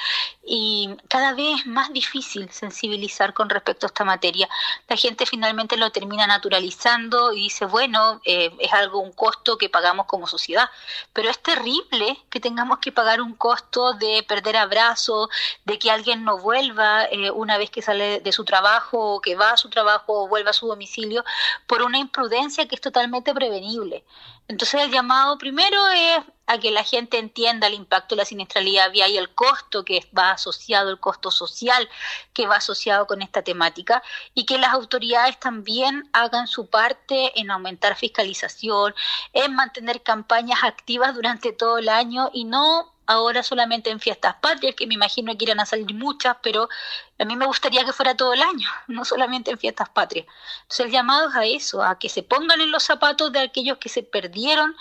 Y 0.45 0.89
cada 1.07 1.33
vez 1.33 1.61
es 1.61 1.65
más 1.65 1.91
difícil 1.91 2.51
sensibilizar 2.51 3.33
con 3.33 3.49
respecto 3.49 3.87
a 3.87 3.89
esta 3.89 4.03
materia. 4.03 4.47
La 4.87 4.95
gente 4.95 5.25
finalmente 5.25 5.75
lo 5.77 5.91
termina 5.91 6.27
naturalizando 6.27 7.33
y 7.33 7.41
dice, 7.41 7.65
bueno, 7.65 8.21
eh, 8.25 8.51
es 8.59 8.73
algo, 8.73 8.99
un 8.99 9.11
costo 9.11 9.57
que 9.57 9.69
pagamos 9.69 10.05
como 10.05 10.27
sociedad. 10.27 10.69
Pero 11.13 11.29
es 11.29 11.39
terrible 11.39 12.19
que 12.29 12.39
tengamos 12.39 12.77
que 12.77 12.91
pagar 12.91 13.21
un 13.21 13.33
costo 13.33 13.93
de 13.93 14.23
perder 14.27 14.57
abrazos, 14.57 15.29
de 15.63 15.79
que 15.79 15.89
alguien 15.89 16.23
no 16.23 16.37
vuelva 16.37 17.05
eh, 17.05 17.31
una 17.31 17.57
vez 17.57 17.71
que 17.71 17.81
sale 17.81 18.19
de 18.19 18.31
su 18.31 18.45
trabajo 18.45 19.14
que 19.21 19.35
va 19.35 19.51
a 19.51 19.57
su 19.57 19.69
trabajo 19.69 20.23
o 20.23 20.27
vuelva 20.27 20.51
a 20.51 20.53
su 20.53 20.67
domicilio 20.67 21.23
por 21.67 21.81
una 21.81 21.97
imprudencia 21.97 22.67
que 22.67 22.75
es 22.75 22.81
totalmente 22.81 23.33
prevenible. 23.33 24.03
Entonces 24.47 24.81
el 24.81 24.91
llamado 24.91 25.37
primero 25.37 25.87
es 25.87 26.19
a 26.47 26.59
que 26.59 26.69
la 26.69 26.83
gente 26.83 27.17
entienda 27.17 27.67
el 27.67 27.73
impacto 27.73 28.15
de 28.15 28.21
la 28.21 28.25
siniestralidad 28.25 28.91
vial 28.91 29.11
y 29.11 29.17
el 29.17 29.33
costo 29.33 29.83
que 29.83 30.07
va 30.15 30.31
asociado, 30.31 30.89
el 30.89 30.99
costo 30.99 31.31
social 31.31 31.89
que 32.33 32.45
va 32.45 32.57
asociado 32.57 33.07
con 33.07 33.21
esta 33.21 33.41
temática 33.41 34.03
y 34.35 34.45
que 34.45 34.59
las 34.59 34.73
autoridades 34.73 35.39
también 35.39 36.07
hagan 36.13 36.47
su 36.47 36.69
parte 36.69 37.39
en 37.39 37.49
aumentar 37.49 37.95
fiscalización, 37.95 38.93
en 39.33 39.55
mantener 39.55 40.03
campañas 40.03 40.63
activas 40.63 41.15
durante 41.15 41.51
todo 41.51 41.79
el 41.79 41.89
año 41.89 42.29
y 42.31 42.45
no 42.45 42.93
ahora 43.07 43.43
solamente 43.43 43.89
en 43.89 43.99
fiestas 43.99 44.35
patrias, 44.41 44.75
que 44.75 44.87
me 44.87 44.95
imagino 44.95 45.37
que 45.37 45.45
irán 45.45 45.59
a 45.59 45.65
salir 45.65 45.93
muchas, 45.93 46.37
pero 46.41 46.69
a 47.17 47.25
mí 47.25 47.35
me 47.35 47.45
gustaría 47.45 47.85
que 47.85 47.93
fuera 47.93 48.15
todo 48.15 48.33
el 48.33 48.41
año, 48.41 48.69
no 48.87 49.05
solamente 49.05 49.51
en 49.51 49.57
fiestas 49.57 49.89
patrias. 49.89 50.27
Entonces 50.63 50.87
el 50.87 50.91
llamado 50.91 51.29
es 51.29 51.35
a 51.35 51.45
eso, 51.45 51.83
a 51.83 51.97
que 51.97 52.09
se 52.09 52.23
pongan 52.23 52.61
en 52.61 52.71
los 52.71 52.83
zapatos 52.83 53.31
de 53.31 53.39
aquellos 53.39 53.77
que 53.77 53.89
se 53.89 54.03
perdieron 54.03 54.75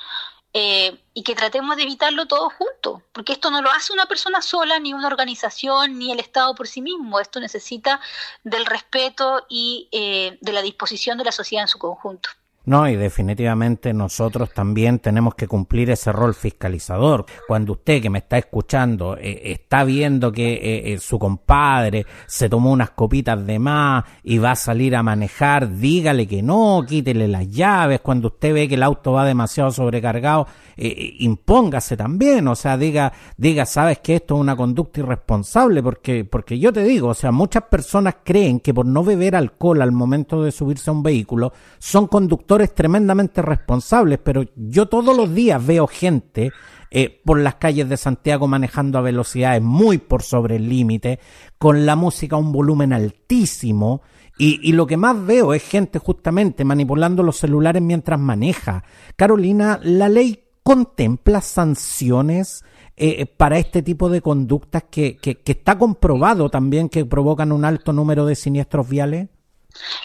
eh, 0.53 1.03
y 1.15 1.23
que 1.25 1.35
tratemos 1.35 1.77
de 1.77 1.83
evitarlo 1.83 2.27
todos 2.27 2.53
juntos, 2.53 3.03
porque 3.13 3.33
esto 3.33 3.51
no 3.51 3.61
lo 3.61 3.71
hace 3.71 3.93
una 3.93 4.07
persona 4.07 4.41
sola, 4.41 4.79
ni 4.79 4.95
una 4.95 5.09
organización, 5.09 5.99
ni 5.99 6.13
el 6.13 6.21
Estado 6.21 6.55
por 6.55 6.69
sí 6.69 6.81
mismo, 6.81 7.19
esto 7.19 7.41
necesita 7.41 8.01
del 8.45 8.65
respeto 8.67 9.47
y 9.49 9.89
eh, 9.91 10.39
de 10.41 10.53
la 10.53 10.63
disposición 10.63 11.19
de 11.19 11.25
la 11.25 11.33
sociedad 11.33 11.65
en 11.65 11.69
su 11.69 11.79
conjunto. 11.79 12.31
No, 12.67 12.89
y 12.89 12.97
definitivamente 12.97 13.93
nosotros 13.93 14.51
también 14.55 14.99
tenemos 14.99 15.35
que 15.35 15.47
cumplir 15.47 15.91
ese 15.91 16.13
rol 16.13 16.35
fiscalizador. 16.35 17.27
Cuando 17.47 17.73
usted 17.73 18.01
que 18.01 18.09
me 18.09 18.21
está 18.21 18.39
escuchando 18.39 19.19
eh, 19.19 19.53
está 19.53 19.85
viendo 19.85 20.33
que 20.33 20.55
eh, 20.55 20.93
eh, 20.95 20.99
su 20.99 21.19
compadre 21.19 22.07
se 22.27 22.49
tomó 22.49 22.73
unas 22.73 22.91
copitas 22.91 23.45
de 23.47 23.59
más 23.59 24.05
y 24.23 24.39
va 24.39 24.53
a 24.53 24.57
salir 24.57 24.97
a 24.97 25.03
manejar, 25.03 25.77
dígale 25.77 26.27
que 26.27 26.43
no, 26.43 26.83
quítele 26.89 27.29
las 27.29 27.51
llaves. 27.51 28.01
Cuando 28.01 28.29
usted 28.29 28.55
ve 28.55 28.67
que 28.67 28.77
el 28.77 28.83
auto 28.83 29.13
va 29.13 29.27
demasiado 29.27 29.71
sobrecargado, 29.71 30.47
impóngase 30.77 31.99
también. 31.99 32.49
O 32.49 32.55
sea, 32.55 32.79
diga, 32.79 33.13
diga, 33.37 33.67
sabes 33.67 33.99
que 33.99 34.17
esto 34.17 34.37
es 34.37 34.41
una 34.41 34.57
conducta 34.57 35.01
irresponsable, 35.01 35.83
porque, 35.83 36.25
porque 36.25 36.59
yo 36.59 36.73
te 36.73 36.83
digo, 36.83 37.09
o 37.09 37.15
sea, 37.15 37.31
muchas 37.31 37.65
personas 37.65 38.17
creen 38.25 38.61
que 38.61 38.73
por 38.73 38.87
no 38.87 39.05
beber 39.05 39.37
alcohol 39.37 39.83
al 39.83 39.93
momento 39.93 40.43
de 40.43 40.51
subirse 40.51 40.89
a 40.89 40.95
un 40.95 41.03
vehículo 41.03 41.53
son 41.79 42.07
conductores 42.07 42.54
tremendamente 42.75 43.43
responsables, 43.43 44.19
pero 44.23 44.45
yo 44.55 44.87
todos 44.87 45.17
los 45.17 45.35
días 45.35 45.65
veo 45.65 45.87
gente 45.87 46.53
eh, 46.91 47.21
por 47.25 47.41
las 47.41 47.57
calles 47.57 47.89
de 47.89 47.97
Santiago 47.97 48.47
manejando 48.47 48.99
a 48.99 49.03
velocidades 49.03 49.61
muy 49.61 49.99
por 49.99 50.23
sobre 50.23 50.57
el 50.57 50.69
límite, 50.69 51.19
con 51.59 51.87
la 51.87 51.97
música 51.97 52.37
a 52.37 52.39
un 52.39 52.53
volumen 52.53 52.93
altísimo, 52.93 54.03
y, 54.37 54.73
lo 54.73 54.87
que 54.87 54.97
más 54.97 55.25
veo 55.25 55.55
es 55.55 55.63
gente 55.63 56.01
justamente 56.01 56.65
manipulando 56.65 57.23
los 57.23 57.37
celulares 57.37 57.81
mientras 57.81 58.19
maneja. 58.19 58.83
Carolina, 59.15 59.79
¿la 59.83 60.09
ley 60.09 60.43
contempla 60.65 61.41
sanciones 61.41 62.65
eh, 62.97 63.27
para 63.27 63.59
este 63.59 63.83
tipo 63.83 64.09
de 64.09 64.21
conductas 64.21 64.85
que, 64.91 65.17
que 65.19 65.41
está 65.45 65.79
comprobado 65.79 66.51
también 66.51 66.89
que 66.89 67.05
provocan 67.05 67.53
un 67.53 67.65
alto 67.65 67.93
número 67.93 68.27
de 68.27 68.35
siniestros 68.35 68.89
viales? 68.89 69.29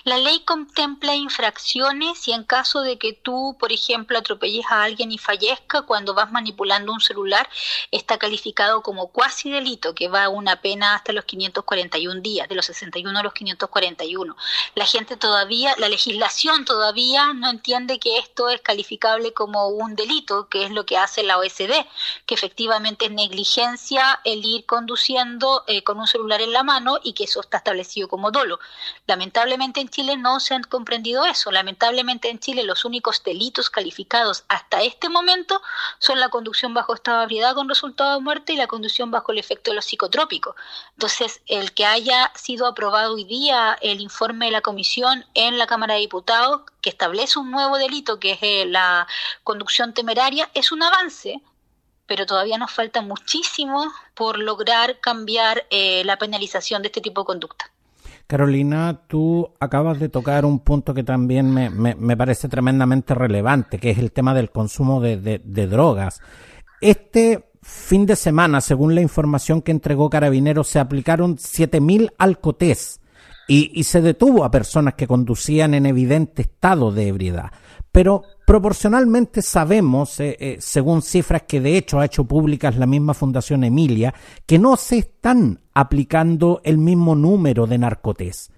La 0.03 0.17
ley 0.17 0.39
contempla 0.41 1.15
infracciones 1.15 2.27
y 2.27 2.31
en 2.31 2.43
caso 2.43 2.81
de 2.81 2.97
que 2.97 3.13
tú, 3.13 3.55
por 3.59 3.71
ejemplo, 3.71 4.17
atropelles 4.17 4.65
a 4.69 4.83
alguien 4.83 5.11
y 5.11 5.17
fallezca 5.17 5.83
cuando 5.83 6.13
vas 6.13 6.31
manipulando 6.31 6.91
un 6.91 7.01
celular, 7.01 7.47
está 7.91 8.17
calificado 8.17 8.81
como 8.81 9.11
cuasi 9.11 9.51
delito, 9.51 9.93
que 9.93 10.07
va 10.07 10.25
a 10.25 10.29
una 10.29 10.61
pena 10.61 10.95
hasta 10.95 11.13
los 11.13 11.25
541 11.25 12.21
días, 12.21 12.49
de 12.49 12.55
los 12.55 12.65
61 12.65 13.19
a 13.19 13.23
los 13.23 13.33
541. 13.33 14.35
La 14.75 14.85
gente 14.85 15.17
todavía, 15.17 15.75
la 15.77 15.89
legislación 15.89 16.65
todavía 16.65 17.33
no 17.33 17.49
entiende 17.49 17.99
que 17.99 18.17
esto 18.17 18.49
es 18.49 18.61
calificable 18.61 19.33
como 19.33 19.67
un 19.67 19.95
delito, 19.95 20.49
que 20.49 20.65
es 20.65 20.71
lo 20.71 20.85
que 20.85 20.97
hace 20.97 21.23
la 21.23 21.37
OSD, 21.37 21.85
que 22.25 22.35
efectivamente 22.35 23.05
es 23.05 23.11
negligencia 23.11 24.19
el 24.23 24.43
ir 24.45 24.65
conduciendo 24.65 25.63
eh, 25.67 25.83
con 25.83 25.99
un 25.99 26.07
celular 26.07 26.41
en 26.41 26.53
la 26.53 26.63
mano 26.63 26.99
y 27.03 27.13
que 27.13 27.25
eso 27.25 27.41
está 27.41 27.57
establecido 27.57 28.07
como 28.07 28.31
dolo. 28.31 28.59
Lamentablemente 29.05 29.58
en 29.61 29.89
Chile 29.89 30.17
no 30.17 30.39
se 30.39 30.53
han 30.53 30.63
comprendido 30.63 31.25
eso. 31.25 31.51
Lamentablemente 31.51 32.29
en 32.29 32.39
Chile 32.39 32.63
los 32.63 32.85
únicos 32.85 33.23
delitos 33.23 33.69
calificados 33.69 34.43
hasta 34.47 34.81
este 34.83 35.09
momento 35.09 35.61
son 35.99 36.19
la 36.19 36.29
conducción 36.29 36.73
bajo 36.73 36.93
estado 36.93 37.27
con 37.55 37.69
resultado 37.69 38.15
de 38.15 38.21
muerte 38.21 38.53
y 38.53 38.57
la 38.57 38.67
conducción 38.67 39.11
bajo 39.11 39.31
el 39.31 39.37
efecto 39.37 39.71
de 39.71 39.75
los 39.75 39.85
psicotrópicos. 39.85 40.55
Entonces, 40.93 41.41
el 41.47 41.73
que 41.73 41.85
haya 41.85 42.31
sido 42.35 42.65
aprobado 42.65 43.15
hoy 43.15 43.23
día 43.23 43.77
el 43.81 44.01
informe 44.01 44.45
de 44.45 44.51
la 44.51 44.61
comisión 44.61 45.25
en 45.33 45.57
la 45.57 45.67
Cámara 45.67 45.95
de 45.95 46.01
Diputados 46.01 46.61
que 46.81 46.89
establece 46.89 47.39
un 47.39 47.51
nuevo 47.51 47.77
delito 47.77 48.19
que 48.19 48.31
es 48.31 48.39
eh, 48.41 48.65
la 48.65 49.07
conducción 49.43 49.93
temeraria 49.93 50.49
es 50.53 50.71
un 50.71 50.83
avance 50.83 51.41
pero 52.09 52.25
todavía 52.25 52.57
nos 52.57 52.71
falta 52.71 53.03
muchísimo 53.03 53.93
por 54.15 54.39
lograr 54.39 54.99
cambiar 54.99 55.67
eh, 55.69 56.03
la 56.05 56.17
penalización 56.17 56.81
de 56.81 56.87
este 56.87 57.01
tipo 57.01 57.21
de 57.21 57.25
conducta. 57.25 57.71
Carolina, 58.29 59.05
tú 59.07 59.55
acabas 59.59 59.99
de 59.99 60.07
tocar 60.07 60.45
un 60.45 60.59
punto 60.59 60.93
que 60.93 61.03
también 61.03 61.51
me, 61.51 61.71
me, 61.71 62.15
parece 62.15 62.47
tremendamente 62.47 63.15
relevante, 63.15 63.79
que 63.79 63.89
es 63.89 63.97
el 63.97 64.11
tema 64.11 64.35
del 64.35 64.51
consumo 64.51 65.01
de, 65.01 65.17
de, 65.17 65.67
drogas. 65.67 66.21
Este 66.79 67.49
fin 67.63 68.05
de 68.05 68.15
semana, 68.15 68.61
según 68.61 68.93
la 68.93 69.01
información 69.01 69.63
que 69.63 69.71
entregó 69.71 70.11
Carabineros, 70.11 70.67
se 70.67 70.77
aplicaron 70.77 71.37
7.000 71.37 72.13
alcotés 72.19 73.01
y, 73.47 73.71
y 73.73 73.85
se 73.85 73.99
detuvo 73.99 74.43
a 74.43 74.51
personas 74.51 74.93
que 74.93 75.07
conducían 75.07 75.73
en 75.73 75.87
evidente 75.87 76.43
estado 76.43 76.91
de 76.91 77.07
ebriedad. 77.07 77.51
Pero 77.91 78.21
Proporcionalmente 78.49 79.43
sabemos, 79.43 80.19
eh, 80.19 80.35
eh, 80.39 80.57
según 80.59 81.03
cifras 81.03 81.43
que 81.43 81.61
de 81.61 81.77
hecho 81.77 81.99
ha 81.99 82.05
hecho 82.05 82.23
públicas 82.23 82.75
la 82.77 82.87
misma 82.87 83.13
Fundación 83.13 83.63
Emilia, 83.63 84.11
que 84.47 84.57
no 84.57 84.75
se 84.75 84.97
están 84.97 85.59
aplicando 85.75 86.59
el 86.63 86.79
mismo 86.79 87.13
número 87.13 87.67
de 87.67 87.77
narcotés. 87.77 88.49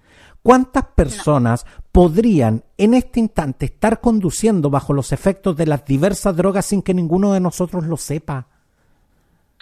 ¿Cuántas 0.42 0.86
personas 0.94 1.66
podrían 1.92 2.64
en 2.78 2.94
este 2.94 3.20
instante 3.20 3.66
estar 3.66 4.00
conduciendo 4.00 4.70
bajo 4.70 4.94
los 4.94 5.12
efectos 5.12 5.58
de 5.58 5.66
las 5.66 5.84
diversas 5.84 6.34
drogas 6.34 6.64
sin 6.64 6.80
que 6.80 6.94
ninguno 6.94 7.34
de 7.34 7.40
nosotros 7.40 7.84
lo 7.84 7.98
sepa? 7.98 8.48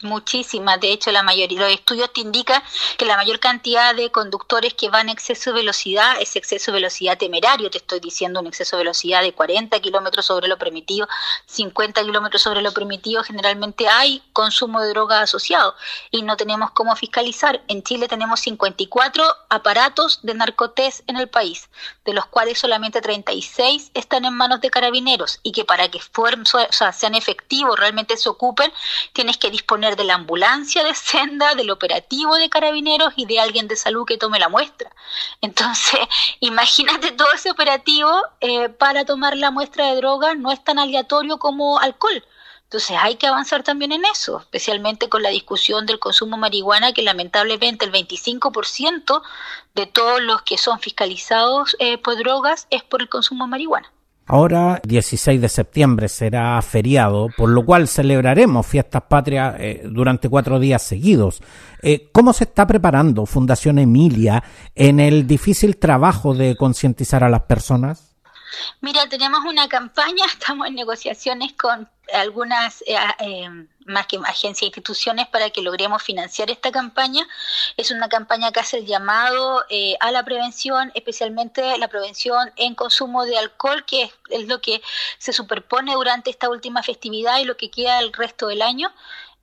Muchísimas, 0.02 0.80
de 0.80 0.92
hecho 0.92 1.12
la 1.12 1.22
mayoría, 1.22 1.60
los 1.60 1.72
estudios 1.72 2.10
te 2.12 2.22
indican 2.22 2.62
que 2.96 3.04
la 3.04 3.16
mayor 3.16 3.38
cantidad 3.38 3.94
de 3.94 4.10
conductores 4.10 4.72
que 4.72 4.88
van 4.88 5.08
a 5.08 5.12
exceso 5.12 5.50
de 5.50 5.60
velocidad 5.60 6.20
es 6.20 6.36
exceso 6.36 6.70
de 6.70 6.76
velocidad 6.76 7.18
temerario, 7.18 7.70
te 7.70 7.78
estoy 7.78 8.00
diciendo 8.00 8.40
un 8.40 8.46
exceso 8.46 8.76
de 8.76 8.84
velocidad 8.84 9.20
de 9.20 9.34
40 9.34 9.78
kilómetros 9.80 10.24
sobre 10.24 10.48
lo 10.48 10.56
permitido, 10.56 11.06
50 11.46 12.02
kilómetros 12.02 12.40
sobre 12.40 12.62
lo 12.62 12.72
permitido, 12.72 13.22
generalmente 13.22 13.88
hay 13.88 14.22
consumo 14.32 14.80
de 14.80 14.88
droga 14.88 15.20
asociado 15.20 15.74
y 16.10 16.22
no 16.22 16.36
tenemos 16.38 16.70
cómo 16.70 16.96
fiscalizar. 16.96 17.62
En 17.68 17.82
Chile 17.82 18.08
tenemos 18.08 18.40
54 18.40 19.24
aparatos 19.50 20.20
de 20.22 20.34
narcotés 20.34 21.02
en 21.08 21.16
el 21.16 21.28
país, 21.28 21.68
de 22.06 22.14
los 22.14 22.24
cuales 22.26 22.58
solamente 22.58 23.02
36 23.02 23.90
están 23.92 24.24
en 24.24 24.34
manos 24.34 24.62
de 24.62 24.70
carabineros 24.70 25.40
y 25.42 25.52
que 25.52 25.66
para 25.66 25.90
que 25.90 26.00
sean 26.92 27.14
efectivos, 27.14 27.78
realmente 27.78 28.16
se 28.16 28.28
ocupen, 28.30 28.72
tienes 29.12 29.36
que 29.36 29.50
disponer 29.50 29.89
de 29.96 30.04
la 30.04 30.14
ambulancia 30.14 30.84
de 30.84 30.94
senda, 30.94 31.54
del 31.54 31.70
operativo 31.70 32.36
de 32.36 32.50
carabineros 32.50 33.12
y 33.16 33.26
de 33.26 33.40
alguien 33.40 33.68
de 33.68 33.76
salud 33.76 34.04
que 34.06 34.18
tome 34.18 34.38
la 34.38 34.48
muestra. 34.48 34.90
Entonces, 35.40 36.00
imagínate 36.40 37.12
todo 37.12 37.28
ese 37.34 37.50
operativo 37.50 38.10
eh, 38.40 38.68
para 38.68 39.04
tomar 39.04 39.36
la 39.36 39.50
muestra 39.50 39.86
de 39.88 39.96
droga, 39.96 40.34
no 40.34 40.52
es 40.52 40.62
tan 40.62 40.78
aleatorio 40.78 41.38
como 41.38 41.78
alcohol 41.78 42.24
Entonces 42.64 42.96
hay 43.00 43.16
que 43.16 43.26
avanzar 43.26 43.62
también 43.62 43.92
en 43.92 44.04
eso, 44.04 44.40
especialmente 44.40 45.08
con 45.08 45.22
la 45.22 45.30
discusión 45.30 45.86
del 45.86 45.98
consumo 45.98 46.36
de 46.36 46.40
marihuana, 46.42 46.92
que 46.92 47.02
lamentablemente 47.02 47.84
el 47.84 47.92
25% 47.92 49.22
de 49.74 49.86
todos 49.86 50.20
los 50.22 50.42
que 50.42 50.58
son 50.58 50.80
fiscalizados 50.80 51.76
eh, 51.78 51.98
por 51.98 52.16
drogas 52.16 52.66
es 52.70 52.82
por 52.82 53.02
el 53.02 53.08
consumo 53.08 53.44
de 53.44 53.50
marihuana. 53.50 53.90
Ahora, 54.32 54.80
16 54.84 55.40
de 55.40 55.48
septiembre 55.48 56.08
será 56.08 56.62
feriado, 56.62 57.30
por 57.36 57.48
lo 57.48 57.66
cual 57.66 57.88
celebraremos 57.88 58.64
fiestas 58.64 59.02
patrias 59.08 59.56
eh, 59.58 59.82
durante 59.90 60.28
cuatro 60.28 60.60
días 60.60 60.82
seguidos. 60.82 61.42
Eh, 61.82 62.10
¿Cómo 62.12 62.32
se 62.32 62.44
está 62.44 62.64
preparando 62.64 63.26
Fundación 63.26 63.80
Emilia 63.80 64.40
en 64.76 65.00
el 65.00 65.26
difícil 65.26 65.78
trabajo 65.78 66.32
de 66.32 66.54
concientizar 66.54 67.24
a 67.24 67.28
las 67.28 67.42
personas? 67.42 68.10
Mira, 68.80 69.08
tenemos 69.08 69.40
una 69.44 69.68
campaña, 69.68 70.24
estamos 70.32 70.68
en 70.68 70.76
negociaciones 70.76 71.54
con 71.54 71.88
algunas 72.12 72.82
eh, 72.82 72.96
eh, 73.18 73.48
más 73.90 74.06
que 74.06 74.16
agencias 74.16 74.62
e 74.62 74.66
instituciones 74.66 75.28
para 75.28 75.50
que 75.50 75.62
logremos 75.62 76.02
financiar 76.02 76.50
esta 76.50 76.72
campaña. 76.72 77.26
Es 77.76 77.90
una 77.90 78.08
campaña 78.08 78.52
que 78.52 78.60
hace 78.60 78.78
el 78.78 78.86
llamado 78.86 79.64
eh, 79.68 79.96
a 80.00 80.10
la 80.10 80.24
prevención, 80.24 80.92
especialmente 80.94 81.76
la 81.78 81.88
prevención 81.88 82.52
en 82.56 82.74
consumo 82.74 83.24
de 83.24 83.38
alcohol, 83.38 83.84
que 83.84 84.10
es, 84.30 84.48
lo 84.48 84.60
que 84.60 84.80
se 85.18 85.32
superpone 85.32 85.94
durante 85.94 86.30
esta 86.30 86.48
última 86.48 86.82
festividad 86.82 87.38
y 87.38 87.44
lo 87.44 87.56
que 87.56 87.70
queda 87.70 88.00
el 88.00 88.12
resto 88.12 88.48
del 88.48 88.62
año. 88.62 88.92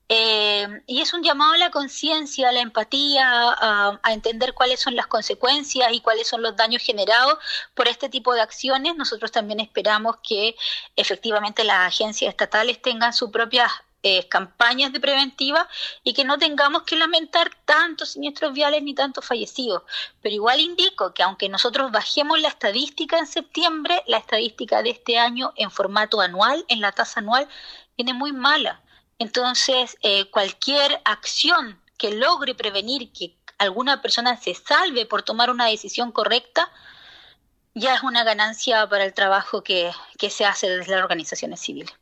Eh, 0.10 0.83
y 0.88 1.01
es 1.01 1.13
un 1.13 1.21
llamado 1.21 1.53
a 1.53 1.57
la 1.57 1.69
conciencia, 1.69 2.47
a 2.47 2.51
la 2.53 2.62
empatía, 2.62 3.27
a, 3.29 3.99
entender 4.13 4.53
cuáles 4.53 4.79
son 4.79 4.95
las 4.95 5.07
consecuencias 5.07 5.91
y 5.91 5.99
cuáles 5.99 6.27
son 6.27 6.41
los 6.41 6.55
daños 6.55 6.81
generados 6.81 7.38
por 7.73 7.88
este 7.89 8.07
tipo 8.07 8.33
de 8.33 8.41
acciones. 8.41 8.95
Nosotros 8.95 9.31
también 9.31 9.60
esperamos 9.60 10.17
que 10.23 10.55
efectivamente 10.95 11.63
las 11.65 11.88
agencias 11.88 12.29
estatales 12.29 12.81
tengan 12.81 13.12
sus 13.13 13.31
propias 13.31 13.71
eh, 14.07 14.27
campañas 14.29 14.93
de 14.93 14.99
preventiva 14.99 15.67
y 16.03 16.13
que 16.13 16.23
no 16.23 16.37
tengamos 16.37 16.83
que 16.83 16.95
lamentar 16.95 17.51
tantos 17.65 18.09
siniestros 18.11 18.53
viales 18.53 18.81
ni 18.83 18.93
tantos 18.93 19.25
fallecidos. 19.25 19.83
Pero 20.21 20.35
igual 20.35 20.59
indico 20.59 21.13
que 21.13 21.23
aunque 21.23 21.49
nosotros 21.49 21.91
bajemos 21.91 22.39
la 22.39 22.47
estadística 22.47 23.17
en 23.17 23.27
septiembre, 23.27 24.01
la 24.07 24.17
estadística 24.17 24.81
de 24.83 24.91
este 24.91 25.17
año 25.17 25.53
en 25.55 25.71
formato 25.71 26.21
anual, 26.21 26.65
en 26.67 26.81
la 26.81 26.91
tasa 26.91 27.19
anual, 27.19 27.47
viene 27.97 28.13
muy 28.13 28.31
mala 28.31 28.81
entonces, 29.19 29.97
eh, 30.01 30.29
cualquier 30.29 31.01
acción 31.05 31.81
que 31.97 32.11
logre 32.11 32.53
prevenir 32.53 33.11
que 33.11 33.35
alguna 33.57 34.01
persona 34.01 34.37
se 34.37 34.53
salve 34.53 35.05
por 35.05 35.23
tomar 35.23 35.49
una 35.49 35.65
decisión 35.65 36.11
correcta, 36.11 36.71
ya 37.73 37.95
es 37.95 38.03
una 38.03 38.23
ganancia 38.23 38.87
para 38.87 39.05
el 39.05 39.13
trabajo 39.13 39.63
que, 39.63 39.91
que 40.19 40.29
se 40.29 40.45
hace 40.45 40.69
desde 40.69 40.91
las 40.91 41.01
organizaciones 41.01 41.59
civiles. 41.59 41.93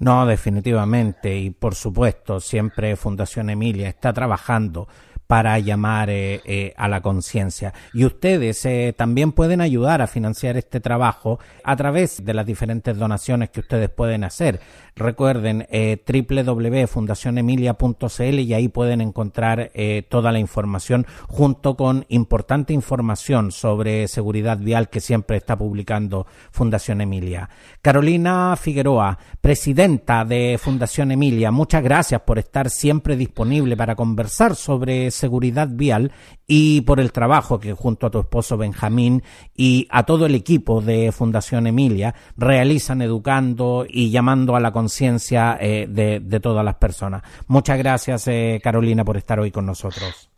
No, 0.00 0.24
definitivamente, 0.24 1.36
y 1.36 1.50
por 1.50 1.74
supuesto, 1.74 2.40
siempre 2.40 2.96
Fundación 2.96 3.50
Emilia 3.50 3.90
está 3.90 4.14
trabajando 4.14 4.88
para 5.30 5.56
llamar 5.60 6.10
eh, 6.10 6.40
eh, 6.44 6.74
a 6.76 6.88
la 6.88 7.00
conciencia. 7.02 7.72
Y 7.94 8.04
ustedes 8.04 8.66
eh, 8.66 8.92
también 8.96 9.30
pueden 9.30 9.60
ayudar 9.60 10.02
a 10.02 10.08
financiar 10.08 10.56
este 10.56 10.80
trabajo 10.80 11.38
a 11.62 11.76
través 11.76 12.24
de 12.24 12.34
las 12.34 12.44
diferentes 12.44 12.98
donaciones 12.98 13.50
que 13.50 13.60
ustedes 13.60 13.90
pueden 13.90 14.24
hacer. 14.24 14.58
Recuerden 14.96 15.68
www.fundacionemilia.cl 15.70 18.38
y 18.40 18.54
ahí 18.54 18.66
pueden 18.68 19.00
encontrar 19.00 19.70
toda 20.10 20.32
la 20.32 20.40
información 20.40 21.06
junto 21.26 21.76
con 21.76 22.04
importante 22.08 22.72
información 22.74 23.52
sobre 23.52 24.08
seguridad 24.08 24.58
vial 24.58 24.90
que 24.90 25.00
siempre 25.00 25.38
está 25.38 25.56
publicando 25.56 26.26
Fundación 26.50 27.00
Emilia. 27.00 27.48
Carolina 27.80 28.54
Figueroa, 28.56 29.18
presidenta 29.40 30.26
de 30.26 30.58
Fundación 30.60 31.12
Emilia, 31.12 31.50
muchas 31.50 31.82
gracias 31.82 32.20
por 32.22 32.38
estar 32.38 32.68
siempre 32.68 33.16
disponible 33.16 33.78
para 33.78 33.94
conversar 33.94 34.54
sobre 34.54 35.10
seguridad 35.20 35.68
vial 35.70 36.12
y 36.46 36.80
por 36.80 36.98
el 36.98 37.12
trabajo 37.12 37.60
que 37.60 37.74
junto 37.74 38.06
a 38.06 38.10
tu 38.10 38.18
esposo 38.18 38.56
Benjamín 38.56 39.22
y 39.54 39.86
a 39.90 40.04
todo 40.04 40.26
el 40.26 40.34
equipo 40.34 40.80
de 40.80 41.12
Fundación 41.12 41.66
Emilia 41.66 42.14
realizan 42.36 43.02
educando 43.02 43.86
y 43.88 44.10
llamando 44.10 44.56
a 44.56 44.60
la 44.60 44.72
conciencia 44.72 45.56
eh, 45.60 45.86
de, 45.88 46.40
todas 46.40 46.64
las 46.64 46.76
personas. 46.76 47.22
Muchas 47.46 47.78
gracias, 47.78 48.26
eh, 48.28 48.60
Carolina, 48.62 49.04
por 49.04 49.16
estar 49.16 49.38
hoy 49.38 49.50
con 49.50 49.66
nosotros. 49.66 50.30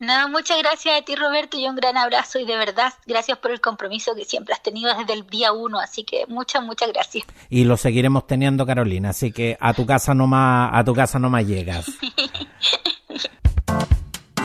Nada, 0.00 0.28
muchas 0.28 0.58
gracias 0.58 1.00
a 1.00 1.04
ti 1.04 1.16
Roberto 1.16 1.58
y 1.58 1.66
un 1.66 1.74
gran 1.74 1.96
abrazo 1.96 2.38
y 2.38 2.44
de 2.44 2.56
verdad 2.56 2.92
gracias 3.04 3.36
por 3.38 3.50
el 3.50 3.60
compromiso 3.60 4.14
que 4.14 4.24
siempre 4.24 4.54
has 4.54 4.62
tenido 4.62 4.96
desde 4.96 5.12
el 5.12 5.26
día 5.26 5.52
uno, 5.52 5.80
así 5.80 6.04
que 6.04 6.24
muchas, 6.28 6.62
muchas 6.62 6.92
gracias. 6.92 7.26
Y 7.50 7.64
lo 7.64 7.76
seguiremos 7.76 8.24
teniendo 8.28 8.64
Carolina, 8.64 9.10
así 9.10 9.32
que 9.32 9.56
a 9.58 9.74
tu 9.74 9.86
casa 9.86 10.14
no 10.14 10.28
más, 10.28 10.70
a 10.72 10.84
tu 10.84 10.94
casa 10.94 11.18
no 11.18 11.30
más 11.30 11.44
llegas. 11.44 11.90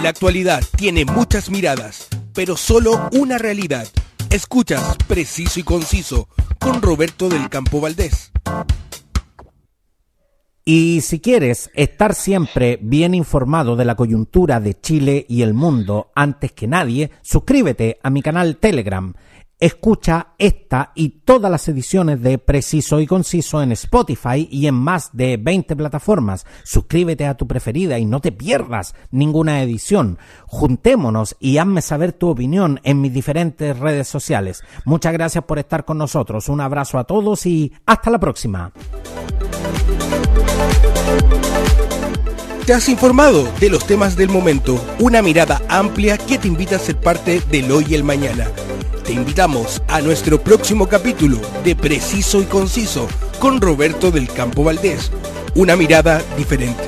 La 0.04 0.10
actualidad 0.10 0.62
tiene 0.76 1.06
muchas 1.06 1.50
miradas, 1.50 2.10
pero 2.34 2.58
solo 2.58 3.08
una 3.14 3.38
realidad. 3.38 3.88
Escuchas 4.30 4.98
Preciso 5.08 5.62
y 5.62 5.64
Conciso 5.64 6.28
con 6.60 6.82
Roberto 6.82 7.30
del 7.30 7.48
Campo 7.48 7.80
Valdés. 7.80 8.34
Y 10.66 11.00
si 11.00 11.22
quieres 11.22 11.72
estar 11.74 12.16
siempre 12.16 12.78
bien 12.82 13.14
informado 13.14 13.78
de 13.78 13.86
la 13.86 13.96
coyuntura 13.96 14.60
de 14.60 14.78
Chile 14.78 15.26
y 15.30 15.42
el 15.42 15.54
mundo 15.54 16.12
antes 16.16 16.52
que 16.52 16.68
nadie, 16.68 17.12
suscríbete 17.22 18.02
a 18.04 18.10
mi 18.10 18.22
canal 18.22 18.58
Telegram 18.58 19.14
Escucha 19.64 20.34
esta 20.38 20.92
y 20.94 21.22
todas 21.24 21.50
las 21.50 21.66
ediciones 21.70 22.22
de 22.22 22.38
Preciso 22.38 23.00
y 23.00 23.08
Conciso 23.08 23.62
en 23.62 23.72
Spotify 23.72 24.46
y 24.52 24.68
en 24.68 24.76
más 24.76 25.12
de 25.14 25.38
20 25.38 25.78
plataformas. 25.78 26.46
Suscríbete 26.66 27.26
a 27.26 27.38
tu 27.38 27.48
preferida 27.48 27.98
y 27.98 28.04
no 28.04 28.20
te 28.20 28.34
pierdas 28.34 28.94
ninguna 29.10 29.64
edición. 29.64 30.18
Juntémonos 30.48 31.38
y 31.40 31.60
hazme 31.60 31.82
saber 31.82 32.12
tu 32.12 32.28
opinión 32.28 32.82
en 32.84 33.00
mis 33.00 33.14
diferentes 33.14 33.80
redes 33.80 34.10
sociales. 34.10 34.66
Muchas 34.84 35.14
gracias 35.14 35.46
por 35.46 35.60
estar 35.60 35.86
con 35.86 35.98
nosotros. 35.98 36.50
Un 36.50 36.60
abrazo 36.60 36.98
a 36.98 37.06
todos 37.06 37.46
y 37.46 37.72
hasta 37.86 38.12
la 38.12 38.20
próxima. 38.20 38.74
Te 42.66 42.74
has 42.74 42.90
informado 42.90 43.50
de 43.62 43.70
los 43.70 43.88
temas 43.88 44.18
del 44.18 44.28
momento, 44.28 44.78
una 45.00 45.22
mirada 45.22 45.62
amplia 45.70 46.18
que 46.18 46.38
te 46.38 46.50
invita 46.50 46.76
a 46.76 46.80
ser 46.80 47.00
parte 47.00 47.40
del 47.50 47.72
hoy 47.72 47.86
y 47.88 47.96
el 47.96 48.04
mañana. 48.04 48.50
Te 49.04 49.12
invitamos 49.12 49.82
a 49.90 50.00
nuestro 50.00 50.42
próximo 50.42 50.88
capítulo 50.88 51.38
de 51.66 51.76
Preciso 51.76 52.42
y 52.42 52.46
Conciso 52.46 53.08
con 53.40 53.60
Roberto 53.60 54.12
del 54.12 54.30
Campo 54.30 54.64
Valdés. 54.64 55.12
Una 55.56 55.76
mirada 55.76 56.22
diferente. 56.38 56.84